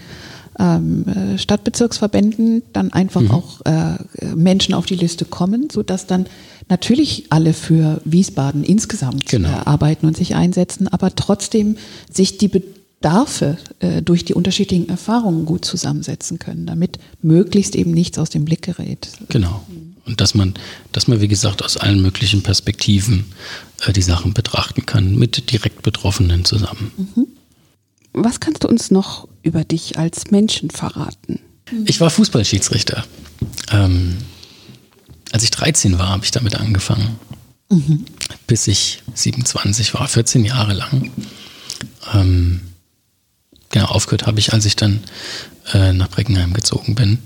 ähm, 0.58 1.06
äh, 1.08 1.38
Stadtbezirksverbänden 1.38 2.62
dann 2.72 2.92
einfach 2.92 3.22
mhm. 3.22 3.30
auch 3.30 3.60
äh, 3.64 3.96
Menschen 4.34 4.74
auf 4.74 4.86
die 4.86 4.96
Liste 4.96 5.24
kommen, 5.24 5.68
sodass 5.70 6.06
dann 6.06 6.26
natürlich 6.72 7.26
alle 7.28 7.52
für 7.52 8.00
Wiesbaden 8.04 8.64
insgesamt 8.64 9.26
genau. 9.26 9.62
arbeiten 9.64 10.06
und 10.06 10.16
sich 10.16 10.34
einsetzen, 10.34 10.88
aber 10.88 11.14
trotzdem 11.14 11.76
sich 12.10 12.38
die 12.38 12.48
Bedarfe 12.48 13.58
durch 14.04 14.24
die 14.24 14.32
unterschiedlichen 14.32 14.88
Erfahrungen 14.88 15.44
gut 15.44 15.64
zusammensetzen 15.64 16.38
können, 16.38 16.66
damit 16.66 16.98
möglichst 17.20 17.76
eben 17.76 17.90
nichts 17.90 18.18
aus 18.18 18.30
dem 18.30 18.44
Blick 18.44 18.62
gerät. 18.62 19.08
Genau. 19.28 19.64
Mhm. 19.68 19.96
Und 20.04 20.20
dass 20.20 20.34
man, 20.34 20.54
dass 20.92 21.08
man, 21.08 21.20
wie 21.20 21.28
gesagt, 21.28 21.62
aus 21.62 21.76
allen 21.76 22.02
möglichen 22.02 22.42
Perspektiven 22.42 23.26
äh, 23.86 23.92
die 23.92 24.02
Sachen 24.02 24.34
betrachten 24.34 24.84
kann, 24.86 25.16
mit 25.16 25.52
direkt 25.52 25.82
Betroffenen 25.82 26.44
zusammen. 26.44 26.90
Mhm. 26.96 27.26
Was 28.12 28.40
kannst 28.40 28.64
du 28.64 28.68
uns 28.68 28.90
noch 28.90 29.28
über 29.42 29.64
dich 29.64 29.98
als 29.98 30.30
Menschen 30.30 30.70
verraten? 30.70 31.38
Ich 31.86 32.00
war 32.00 32.10
Fußballschiedsrichter. 32.10 33.04
Ähm, 33.70 34.16
als 35.32 35.42
ich 35.42 35.50
13 35.50 35.98
war, 35.98 36.10
habe 36.10 36.24
ich 36.24 36.30
damit 36.30 36.56
angefangen. 36.56 37.18
Mhm. 37.70 38.04
Bis 38.46 38.66
ich 38.66 39.02
27 39.14 39.94
war, 39.94 40.06
14 40.06 40.44
Jahre 40.44 40.74
lang. 40.74 41.10
Ähm, 42.14 42.60
genau, 43.70 43.86
aufgehört 43.86 44.26
habe 44.26 44.38
ich, 44.38 44.52
als 44.52 44.64
ich 44.66 44.76
dann 44.76 45.00
äh, 45.72 45.92
nach 45.92 46.08
Breckenheim 46.08 46.52
gezogen 46.52 46.94
bin, 46.94 47.18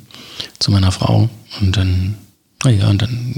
zu 0.58 0.70
meiner 0.70 0.92
Frau. 0.92 1.28
Und 1.60 1.76
dann 1.76 2.16
naja, 2.64 2.88
und 2.88 3.02
dann 3.02 3.34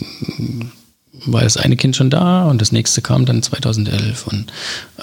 war 1.27 1.43
das 1.43 1.57
eine 1.57 1.77
Kind 1.77 1.97
schon 1.97 2.11
da 2.11 2.45
und 2.45 2.61
das 2.63 2.73
nächste 2.73 3.03
kam 3.03 3.27
dann 3.27 3.43
2011 3.43 4.27
und 4.27 4.53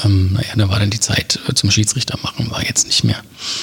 ähm, 0.03 0.33
naja, 0.33 0.53
da 0.55 0.69
war 0.69 0.79
dann 0.79 0.89
die 0.89 0.99
Zeit 0.99 1.39
zum 1.53 1.69
Schiedsrichter 1.69 2.17
machen, 2.23 2.49
war 2.49 2.65
jetzt 2.65 2.87
nicht 2.87 3.03
mehr, 3.03 3.21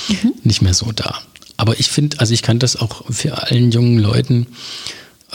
mhm. 0.09 0.35
nicht 0.45 0.63
mehr 0.63 0.75
so 0.75 0.93
da. 0.93 1.21
Aber 1.57 1.81
ich 1.81 1.89
finde, 1.89 2.21
also 2.21 2.35
ich 2.35 2.43
kann 2.43 2.59
das 2.59 2.77
auch 2.77 3.05
für 3.11 3.43
allen 3.43 3.73
jungen 3.73 3.99
Leuten 3.99 4.47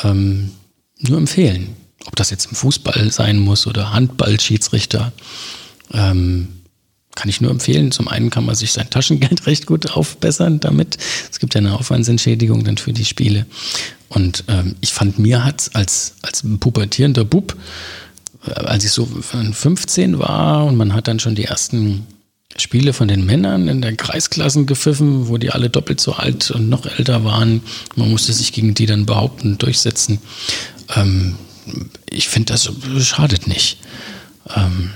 ähm, 0.04 0.52
nur 1.00 1.18
empfehlen. 1.18 1.76
Ob 2.06 2.16
das 2.16 2.30
jetzt 2.30 2.46
im 2.46 2.56
Fußball 2.56 3.12
sein 3.12 3.40
muss 3.40 3.68
oder 3.68 3.92
Handball-Schiedsrichter. 3.94 5.12
Ähm, 5.94 6.50
kann 7.16 7.30
ich 7.30 7.42
nur 7.42 7.52
empfehlen. 7.52 7.92
Zum 7.92 8.08
einen 8.08 8.30
kann 8.30 8.46
man 8.46 8.56
sich 8.56 8.72
sein 8.72 8.90
Taschengeld 8.90 9.46
recht 9.48 9.66
gut 9.66 9.92
aufbessern 9.92 10.60
damit. 10.60 10.98
Es 11.32 11.40
gibt 11.40 11.56
ja 11.56 11.60
eine 11.60 11.74
Aufwandsentschädigung 11.74 12.64
dann 12.64 12.78
für 12.78 12.94
die 12.94 13.06
Spiele. 13.06 13.46
Und 14.08 14.46
ähm, 14.48 14.76
ich 14.82 14.94
fand, 14.94 15.20
mir 15.20 15.44
hat 15.44 15.72
als, 15.74 16.14
als 16.22 16.44
pubertierender 16.60 17.26
Bub, 17.26 17.58
äh, 18.46 18.52
als 18.52 18.86
ich 18.86 18.92
so 18.92 19.06
15 19.06 20.20
war 20.20 20.66
und 20.66 20.78
man 20.78 20.94
hat 20.94 21.08
dann 21.08 21.20
schon 21.20 21.36
die 21.36 21.46
ersten 21.46 22.06
Spiele 22.56 22.94
von 22.94 23.08
den 23.08 23.26
Männern 23.26 23.68
in 23.68 23.82
der 23.82 23.96
Kreisklassen 23.96 24.66
gepfiffen, 24.66 25.28
wo 25.28 25.38
die 25.38 25.52
alle 25.52 25.70
doppelt 25.70 26.00
so 26.00 26.14
alt 26.14 26.52
und 26.52 26.70
noch 26.70 26.86
älter 26.86 27.24
waren. 27.24 27.62
Man 27.96 28.10
musste 28.10 28.34
sich 28.34 28.54
gegen 28.54 28.74
die 28.74 28.86
dann 28.86 29.06
behaupten 29.06 29.58
durchsetzen. 29.58 30.20
Ähm, 30.95 31.36
ich 32.10 32.30
finde, 32.30 32.54
das 32.54 32.69
schadet 33.06 33.47
nicht. 33.47 33.80
Ähm, 34.56 34.91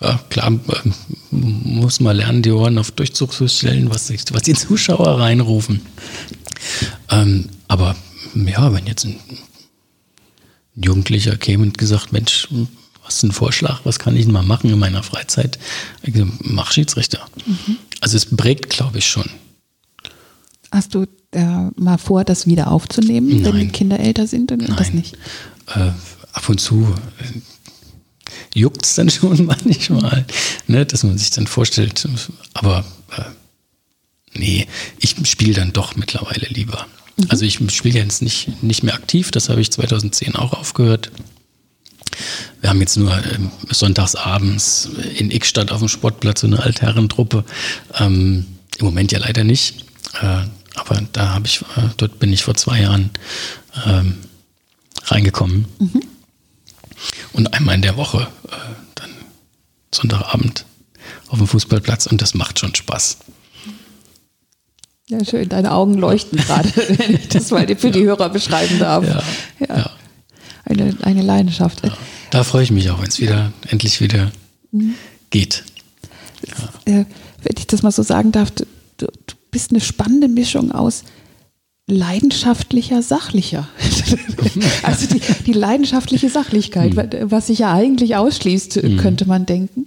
ja, 0.00 0.20
klar, 0.30 0.52
äh, 0.52 0.90
muss 1.30 2.00
man 2.00 2.16
lernen, 2.16 2.42
die 2.42 2.52
Ohren 2.52 2.78
auf 2.78 2.92
Durchzug 2.92 3.32
zu 3.32 3.48
stellen, 3.48 3.90
was, 3.90 4.10
was 4.10 4.42
die 4.42 4.54
Zuschauer 4.54 5.20
reinrufen. 5.20 5.82
Ähm, 7.10 7.48
aber 7.66 7.96
ja, 8.34 8.72
wenn 8.72 8.86
jetzt 8.86 9.04
ein 9.04 9.18
Jugendlicher 10.76 11.36
käme 11.36 11.64
und 11.64 11.78
gesagt, 11.78 12.12
Mensch, 12.12 12.48
was 13.04 13.16
ist 13.16 13.22
ein 13.24 13.32
Vorschlag, 13.32 13.80
was 13.84 13.98
kann 13.98 14.16
ich 14.16 14.24
denn 14.24 14.32
mal 14.32 14.42
machen 14.42 14.70
in 14.70 14.78
meiner 14.78 15.02
Freizeit? 15.02 15.58
Ich 16.02 16.14
sage, 16.14 16.30
mach 16.40 16.72
Schiedsrichter. 16.72 17.26
Mhm. 17.46 17.76
Also 18.00 18.16
es 18.16 18.26
prägt, 18.26 18.70
glaube 18.70 18.98
ich, 18.98 19.06
schon. 19.08 19.28
Hast 20.70 20.94
du 20.94 21.06
äh, 21.32 21.70
mal 21.76 21.98
vor, 21.98 22.24
das 22.24 22.46
wieder 22.46 22.70
aufzunehmen, 22.70 23.42
Nein. 23.42 23.44
wenn 23.44 23.60
die 23.60 23.68
Kinder 23.68 23.98
älter 24.00 24.26
sind 24.26 24.52
und 24.52 24.68
Nein. 24.68 24.76
das 24.76 24.92
nicht? 24.92 25.16
Äh, 25.74 25.90
ab 26.32 26.48
und 26.48 26.58
zu 26.60 26.94
äh, 27.20 28.58
juckt 28.58 28.84
es 28.84 28.94
dann 28.94 29.10
schon 29.10 29.46
manchmal, 29.46 30.24
ne, 30.66 30.86
dass 30.86 31.04
man 31.04 31.18
sich 31.18 31.30
dann 31.30 31.46
vorstellt, 31.46 32.06
aber 32.54 32.84
äh, 33.16 33.22
nee, 34.38 34.66
ich 35.00 35.16
spiele 35.24 35.54
dann 35.54 35.72
doch 35.72 35.96
mittlerweile 35.96 36.46
lieber. 36.48 36.86
Mhm. 37.16 37.26
Also 37.28 37.44
ich 37.44 37.60
spiele 37.74 37.98
jetzt 37.98 38.22
nicht, 38.22 38.62
nicht 38.62 38.82
mehr 38.82 38.94
aktiv, 38.94 39.30
das 39.30 39.48
habe 39.48 39.60
ich 39.60 39.70
2010 39.70 40.36
auch 40.36 40.52
aufgehört. 40.52 41.10
wir 42.60 42.70
haben 42.70 42.80
jetzt 42.80 42.96
nur 42.96 43.12
ähm, 43.32 43.50
sonntagsabends 43.70 44.90
in 45.16 45.30
Ickstadt 45.30 45.72
auf 45.72 45.80
dem 45.80 45.88
Sportplatz 45.88 46.40
so 46.40 46.46
eine 46.46 46.62
Altherrentruppe. 46.62 47.44
Ähm, 47.98 48.46
Im 48.78 48.84
Moment 48.84 49.12
ja 49.12 49.18
leider 49.18 49.44
nicht. 49.44 49.84
Äh, 50.20 50.44
aber 50.78 51.00
da 51.12 51.34
habe 51.34 51.46
ich, 51.46 51.62
äh, 51.76 51.88
dort 51.96 52.18
bin 52.18 52.32
ich 52.32 52.42
vor 52.44 52.54
zwei 52.54 52.80
Jahren 52.80 53.10
ähm, 53.86 54.18
reingekommen. 55.04 55.66
Mhm. 55.78 56.02
Und 57.32 57.54
einmal 57.54 57.74
in 57.74 57.82
der 57.82 57.96
Woche, 57.96 58.28
äh, 58.48 58.56
dann 58.94 59.10
Sonntagabend 59.94 60.64
auf 61.28 61.38
dem 61.38 61.46
Fußballplatz 61.46 62.06
und 62.06 62.20
das 62.20 62.34
macht 62.34 62.58
schon 62.58 62.74
Spaß. 62.74 63.18
Ja, 65.08 65.24
schön. 65.24 65.48
Deine 65.48 65.72
Augen 65.72 65.94
leuchten 65.94 66.38
gerade, 66.38 66.68
wenn 66.98 67.14
ich 67.14 67.28
das 67.28 67.50
mal 67.50 67.66
für 67.76 67.90
die 67.90 68.04
Hörer 68.04 68.28
beschreiben 68.28 68.78
darf. 68.78 69.04
Ja, 69.06 69.22
ja. 69.60 69.76
ja. 69.76 69.90
Eine, 70.64 70.94
eine 71.00 71.22
Leidenschaft. 71.22 71.80
Da 72.30 72.44
freue 72.44 72.62
ich 72.62 72.70
mich 72.70 72.90
auch, 72.90 73.00
wenn 73.00 73.08
es 73.08 73.20
wieder 73.20 73.52
endlich 73.68 74.02
wieder 74.02 74.30
mhm. 74.70 74.94
geht. 75.30 75.64
Äh, 76.84 77.04
wenn 77.42 77.54
ich 77.56 77.66
das 77.66 77.82
mal 77.82 77.90
so 77.90 78.02
sagen 78.02 78.32
darf, 78.32 78.52
bist 79.58 79.72
eine 79.72 79.80
spannende 79.80 80.28
Mischung 80.28 80.70
aus 80.70 81.02
leidenschaftlicher, 81.88 83.02
sachlicher. 83.02 83.66
also 84.84 85.08
die, 85.08 85.20
die, 85.46 85.52
leidenschaftliche 85.52 86.28
Sachlichkeit, 86.28 86.94
mhm. 86.94 87.32
was 87.32 87.48
sich 87.48 87.58
ja 87.58 87.72
eigentlich 87.72 88.14
ausschließt, 88.14 88.80
mhm. 88.80 88.98
könnte 88.98 89.26
man 89.26 89.46
denken 89.46 89.86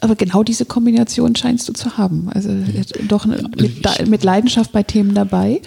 aber 0.00 0.16
genau 0.16 0.42
diese 0.42 0.64
Kombination 0.64 1.36
scheinst 1.36 1.68
du 1.68 1.72
zu 1.72 1.96
haben. 1.96 2.28
Also 2.34 2.50
doch 3.06 3.26
mit, 3.26 4.08
mit, 4.08 4.24
Leidenschaft 4.24 4.72
bei 4.72 4.82
Themen 4.82 5.14
dabei, 5.14 5.62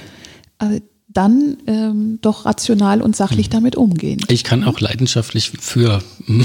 aber 0.57 0.79
dann 1.09 1.57
ähm, 1.67 2.19
doch 2.21 2.45
rational 2.45 3.01
und 3.01 3.15
sachlich 3.15 3.47
mhm. 3.47 3.51
damit 3.51 3.75
umgehen. 3.75 4.21
Ich 4.27 4.43
kann 4.43 4.63
auch 4.63 4.79
leidenschaftlich 4.79 5.51
für 5.51 6.01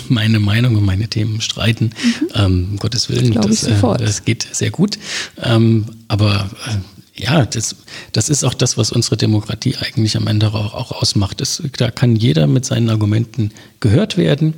meine 0.09 0.41
Meinung 0.41 0.77
und 0.77 0.85
meine 0.85 1.09
Themen 1.09 1.41
streiten. 1.41 1.87
Mhm. 1.87 2.29
Ähm, 2.35 2.69
um 2.73 2.77
Gottes 2.79 3.09
Willen, 3.09 3.33
das, 3.33 3.63
das, 3.63 3.83
äh, 3.83 3.97
das, 3.99 4.25
geht 4.25 4.47
sehr 4.53 4.71
gut. 4.71 4.99
Ähm, 5.43 5.87
aber 6.09 6.49
äh, 6.67 7.23
ja, 7.23 7.45
das, 7.45 7.77
das 8.13 8.29
ist 8.29 8.45
auch 8.45 8.55
das, 8.55 8.79
was 8.79 8.93
unsere 8.93 9.17
Demokratie 9.17 9.77
eigentlich 9.77 10.17
am 10.17 10.27
Ende 10.27 10.49
auch, 10.49 10.75
auch 10.75 10.93
ausmacht. 10.93 11.41
Das, 11.41 11.63
da 11.77 11.91
kann 11.91 12.17
jeder 12.17 12.47
mit 12.47 12.65
seinen 12.65 12.89
Argumenten 12.89 13.51
gehört 13.81 14.17
werden. 14.17 14.55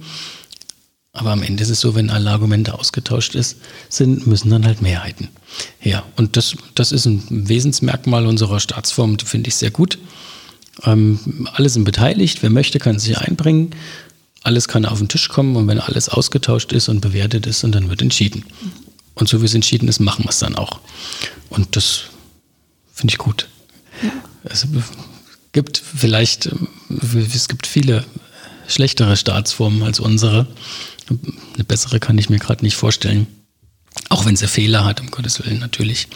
Aber 1.15 1.31
am 1.31 1.43
Ende 1.45 1.63
ist 1.63 1.71
es 1.71 1.81
so, 1.81 1.95
wenn 1.95 2.11
alle 2.11 2.31
Argumente 2.31 2.75
ausgetauscht 2.75 3.37
ist, 3.37 3.57
sind, 3.89 4.27
müssen 4.27 4.51
dann 4.51 4.67
halt 4.67 4.83
Mehrheiten 4.83 5.29
her. 5.79 6.03
Und 6.17 6.37
das, 6.37 6.57
das 6.75 6.91
ist 6.91 7.07
ein 7.07 7.49
Wesensmerkmal 7.49 8.27
unserer 8.27 8.59
Staatsform, 8.59 9.19
finde 9.21 9.49
ich 9.49 9.55
sehr 9.55 9.71
gut. 9.71 9.99
Ähm, 10.83 11.49
alle 11.53 11.69
sind 11.69 11.85
beteiligt, 11.85 12.43
wer 12.43 12.51
möchte, 12.51 12.81
kann 12.81 12.99
sich 12.99 13.17
einbringen. 13.17 13.71
Alles 14.43 14.67
kann 14.67 14.85
auf 14.85 14.99
den 14.99 15.09
Tisch 15.09 15.29
kommen 15.29 15.55
und 15.55 15.69
wenn 15.69 15.79
alles 15.79 16.09
ausgetauscht 16.09 16.73
ist 16.73 16.89
und 16.89 17.01
bewertet 17.01 17.47
ist, 17.47 17.63
und 17.63 17.73
dann 17.73 17.89
wird 17.89 18.03
entschieden. 18.03 18.45
Und 19.15 19.29
so 19.29 19.41
wie 19.41 19.47
es 19.47 19.55
entschieden 19.55 19.89
ist, 19.89 20.01
machen 20.01 20.25
wir 20.25 20.31
es 20.31 20.41
dann 20.41 20.57
auch. 20.57 20.81
Und 21.49 21.77
das 21.77 22.07
finde 22.93 23.13
ich 23.13 23.19
gut. 23.19 23.49
Ja. 24.03 24.11
Es 24.43 24.67
gibt 25.53 25.79
vielleicht, 25.79 26.51
es 27.15 27.49
gibt 27.49 27.69
viele 27.69 28.05
schlechtere 28.67 29.17
Staatsformen 29.17 29.83
als 29.83 30.01
unsere. 30.01 30.47
Eine 31.09 31.65
bessere 31.65 32.01
kann 32.01 32.19
ich 32.19 32.31
mir 32.31 32.39
gerade 32.39 32.65
nicht 32.65 32.77
vorstellen. 32.77 33.27
Auch 34.09 34.27
wenn 34.27 34.37
sie 34.37 34.49
Fehler 34.49 34.85
hat, 34.85 35.01
um 35.01 35.11
Gottes 35.11 35.45
Willen 35.45 35.59
natürlich. 35.59 36.09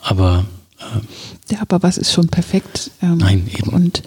Aber. 0.00 0.44
Äh, 0.78 1.54
ja, 1.54 1.60
aber 1.60 1.82
was 1.82 1.98
ist 1.98 2.12
schon 2.12 2.28
perfekt? 2.28 2.90
Ähm, 3.00 3.18
nein, 3.18 3.50
eben. 3.56 3.70
Und 3.70 4.02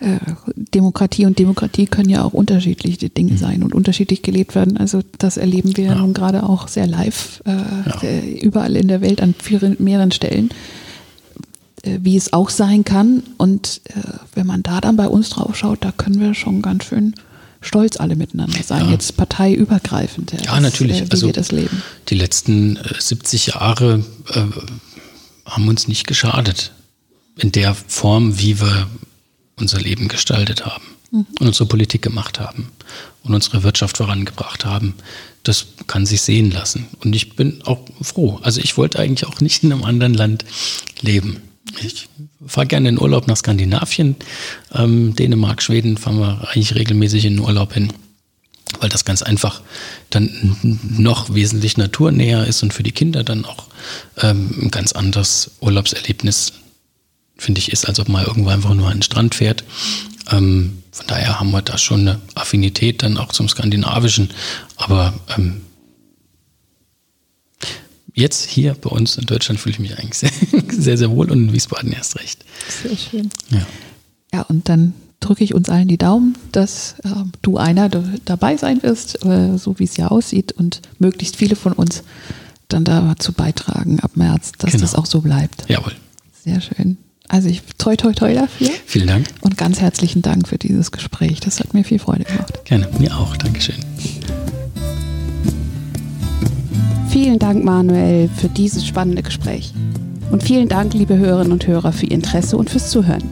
äh, 0.00 0.18
Demokratie 0.54 1.26
und 1.26 1.38
Demokratie 1.38 1.86
können 1.86 2.08
ja 2.08 2.22
auch 2.22 2.32
unterschiedliche 2.32 3.08
Dinge 3.08 3.32
mhm. 3.32 3.38
sein 3.38 3.62
und 3.62 3.74
unterschiedlich 3.74 4.22
gelebt 4.22 4.54
werden. 4.54 4.76
Also 4.76 5.00
das 5.18 5.36
erleben 5.36 5.76
wir 5.76 5.86
ja. 5.86 5.94
nun 5.96 6.14
gerade 6.14 6.44
auch 6.44 6.68
sehr 6.68 6.86
live, 6.86 7.42
äh, 7.46 7.50
ja. 7.50 8.02
Äh, 8.02 8.38
überall 8.40 8.76
in 8.76 8.88
der 8.88 9.00
Welt 9.00 9.20
an 9.20 9.34
vielen, 9.36 9.76
mehreren 9.80 10.12
Stellen, 10.12 10.50
äh, 11.82 11.98
wie 12.00 12.16
es 12.16 12.32
auch 12.32 12.50
sein 12.50 12.84
kann. 12.84 13.22
Und 13.38 13.80
äh, 13.86 14.00
wenn 14.34 14.46
man 14.46 14.62
da 14.62 14.80
dann 14.80 14.96
bei 14.96 15.08
uns 15.08 15.30
drauf 15.30 15.56
schaut, 15.56 15.84
da 15.84 15.90
können 15.90 16.20
wir 16.20 16.34
schon 16.34 16.62
ganz 16.62 16.84
schön 16.84 17.14
stolz 17.60 17.98
alle 17.98 18.16
miteinander 18.16 18.62
sein, 18.62 18.86
ja. 18.86 18.92
jetzt 18.92 19.16
parteiübergreifend. 19.16 20.32
Ja, 20.32 20.54
ja 20.54 20.60
natürlich. 20.60 21.00
Äh, 21.00 21.06
wie 21.06 21.10
also 21.10 21.32
das 21.32 21.52
leben. 21.52 21.82
Die 22.08 22.14
letzten 22.14 22.76
äh, 22.76 22.94
70 22.98 23.48
Jahre 23.48 24.04
äh, 24.32 24.44
haben 25.44 25.68
uns 25.68 25.88
nicht 25.88 26.06
geschadet 26.06 26.72
in 27.36 27.52
der 27.52 27.74
Form, 27.74 28.38
wie 28.38 28.60
wir 28.60 28.86
unser 29.56 29.80
Leben 29.80 30.08
gestaltet 30.08 30.66
haben 30.66 30.84
mhm. 31.10 31.26
und 31.40 31.46
unsere 31.46 31.66
Politik 31.66 32.02
gemacht 32.02 32.40
haben 32.40 32.68
und 33.22 33.34
unsere 33.34 33.62
Wirtschaft 33.62 33.96
vorangebracht 33.96 34.64
haben. 34.64 34.94
Das 35.42 35.66
kann 35.86 36.06
sich 36.06 36.22
sehen 36.22 36.50
lassen. 36.50 36.86
Und 37.02 37.14
ich 37.14 37.36
bin 37.36 37.62
auch 37.64 37.80
froh. 38.02 38.38
Also 38.42 38.60
ich 38.60 38.76
wollte 38.76 38.98
eigentlich 38.98 39.28
auch 39.28 39.40
nicht 39.40 39.62
in 39.62 39.72
einem 39.72 39.84
anderen 39.84 40.14
Land 40.14 40.44
leben. 41.00 41.42
Ich 41.80 42.08
fahre 42.46 42.66
gerne 42.66 42.88
in 42.88 43.00
Urlaub 43.00 43.26
nach 43.26 43.36
Skandinavien. 43.36 44.16
Ähm, 44.74 45.14
Dänemark, 45.14 45.62
Schweden 45.62 45.96
fahren 45.96 46.18
wir 46.18 46.48
eigentlich 46.48 46.74
regelmäßig 46.74 47.24
in 47.24 47.34
den 47.34 47.44
Urlaub 47.44 47.74
hin, 47.74 47.92
weil 48.80 48.88
das 48.88 49.04
ganz 49.04 49.22
einfach 49.22 49.60
dann 50.10 50.56
noch 50.82 51.34
wesentlich 51.34 51.76
naturnäher 51.76 52.46
ist 52.46 52.62
und 52.62 52.72
für 52.72 52.82
die 52.82 52.92
Kinder 52.92 53.24
dann 53.24 53.44
auch 53.44 53.66
ähm, 54.20 54.54
ein 54.62 54.70
ganz 54.70 54.92
anderes 54.92 55.52
Urlaubserlebnis, 55.60 56.54
finde 57.36 57.60
ich, 57.60 57.72
ist, 57.72 57.86
als 57.86 58.00
ob 58.00 58.08
man 58.08 58.24
irgendwo 58.24 58.50
einfach 58.50 58.74
nur 58.74 58.88
an 58.88 58.98
den 58.98 59.02
Strand 59.02 59.34
fährt. 59.34 59.64
Ähm, 60.30 60.82
von 60.90 61.06
daher 61.06 61.38
haben 61.38 61.52
wir 61.52 61.62
da 61.62 61.78
schon 61.78 62.00
eine 62.00 62.20
Affinität 62.34 63.02
dann 63.02 63.18
auch 63.18 63.32
zum 63.32 63.48
Skandinavischen. 63.48 64.30
Aber 64.76 65.14
ähm, 65.36 65.62
jetzt 68.18 68.46
hier 68.46 68.74
bei 68.74 68.90
uns 68.90 69.16
in 69.16 69.26
Deutschland 69.26 69.60
fühle 69.60 69.74
ich 69.74 69.78
mich 69.78 69.98
eigentlich 69.98 70.18
sehr, 70.18 70.30
sehr, 70.70 70.98
sehr 70.98 71.10
wohl 71.10 71.30
und 71.30 71.48
in 71.48 71.52
Wiesbaden 71.52 71.92
erst 71.92 72.18
recht. 72.18 72.44
Sehr 72.82 72.96
schön. 72.96 73.30
Ja, 73.50 73.66
ja 74.32 74.42
und 74.42 74.68
dann 74.68 74.94
drücke 75.20 75.44
ich 75.44 75.54
uns 75.54 75.68
allen 75.68 75.88
die 75.88 75.98
Daumen, 75.98 76.36
dass 76.52 76.96
äh, 77.04 77.08
du 77.42 77.56
einer 77.56 77.88
dabei 78.24 78.56
sein 78.56 78.82
wirst, 78.82 79.24
äh, 79.24 79.56
so 79.56 79.78
wie 79.78 79.84
es 79.84 79.96
ja 79.96 80.08
aussieht 80.08 80.52
und 80.52 80.82
möglichst 80.98 81.36
viele 81.36 81.56
von 81.56 81.72
uns 81.72 82.02
dann 82.68 82.84
dazu 82.84 83.32
beitragen 83.32 84.00
ab 84.00 84.12
März, 84.14 84.52
dass 84.58 84.72
genau. 84.72 84.82
das 84.82 84.94
auch 84.94 85.06
so 85.06 85.20
bleibt. 85.22 85.64
Jawohl. 85.68 85.92
Sehr 86.44 86.60
schön. 86.60 86.98
Also 87.28 87.48
ich 87.48 87.62
toi 87.78 87.96
toi 87.96 88.12
toi 88.12 88.32
dafür. 88.34 88.70
Vielen 88.86 89.06
Dank. 89.06 89.26
Und 89.40 89.58
ganz 89.58 89.80
herzlichen 89.80 90.22
Dank 90.22 90.48
für 90.48 90.58
dieses 90.58 90.92
Gespräch. 90.92 91.40
Das 91.40 91.60
hat 91.60 91.74
mir 91.74 91.84
viel 91.84 91.98
Freude 91.98 92.24
gemacht. 92.24 92.64
Gerne, 92.64 92.88
mir 92.98 93.16
auch. 93.16 93.36
Dankeschön. 93.36 93.76
Vielen 97.20 97.40
Dank, 97.40 97.64
Manuel, 97.64 98.28
für 98.28 98.48
dieses 98.48 98.86
spannende 98.86 99.24
Gespräch. 99.24 99.74
Und 100.30 100.44
vielen 100.44 100.68
Dank, 100.68 100.94
liebe 100.94 101.18
Hörerinnen 101.18 101.50
und 101.50 101.66
Hörer, 101.66 101.90
für 101.90 102.06
Ihr 102.06 102.12
Interesse 102.12 102.56
und 102.56 102.70
fürs 102.70 102.90
Zuhören. 102.90 103.24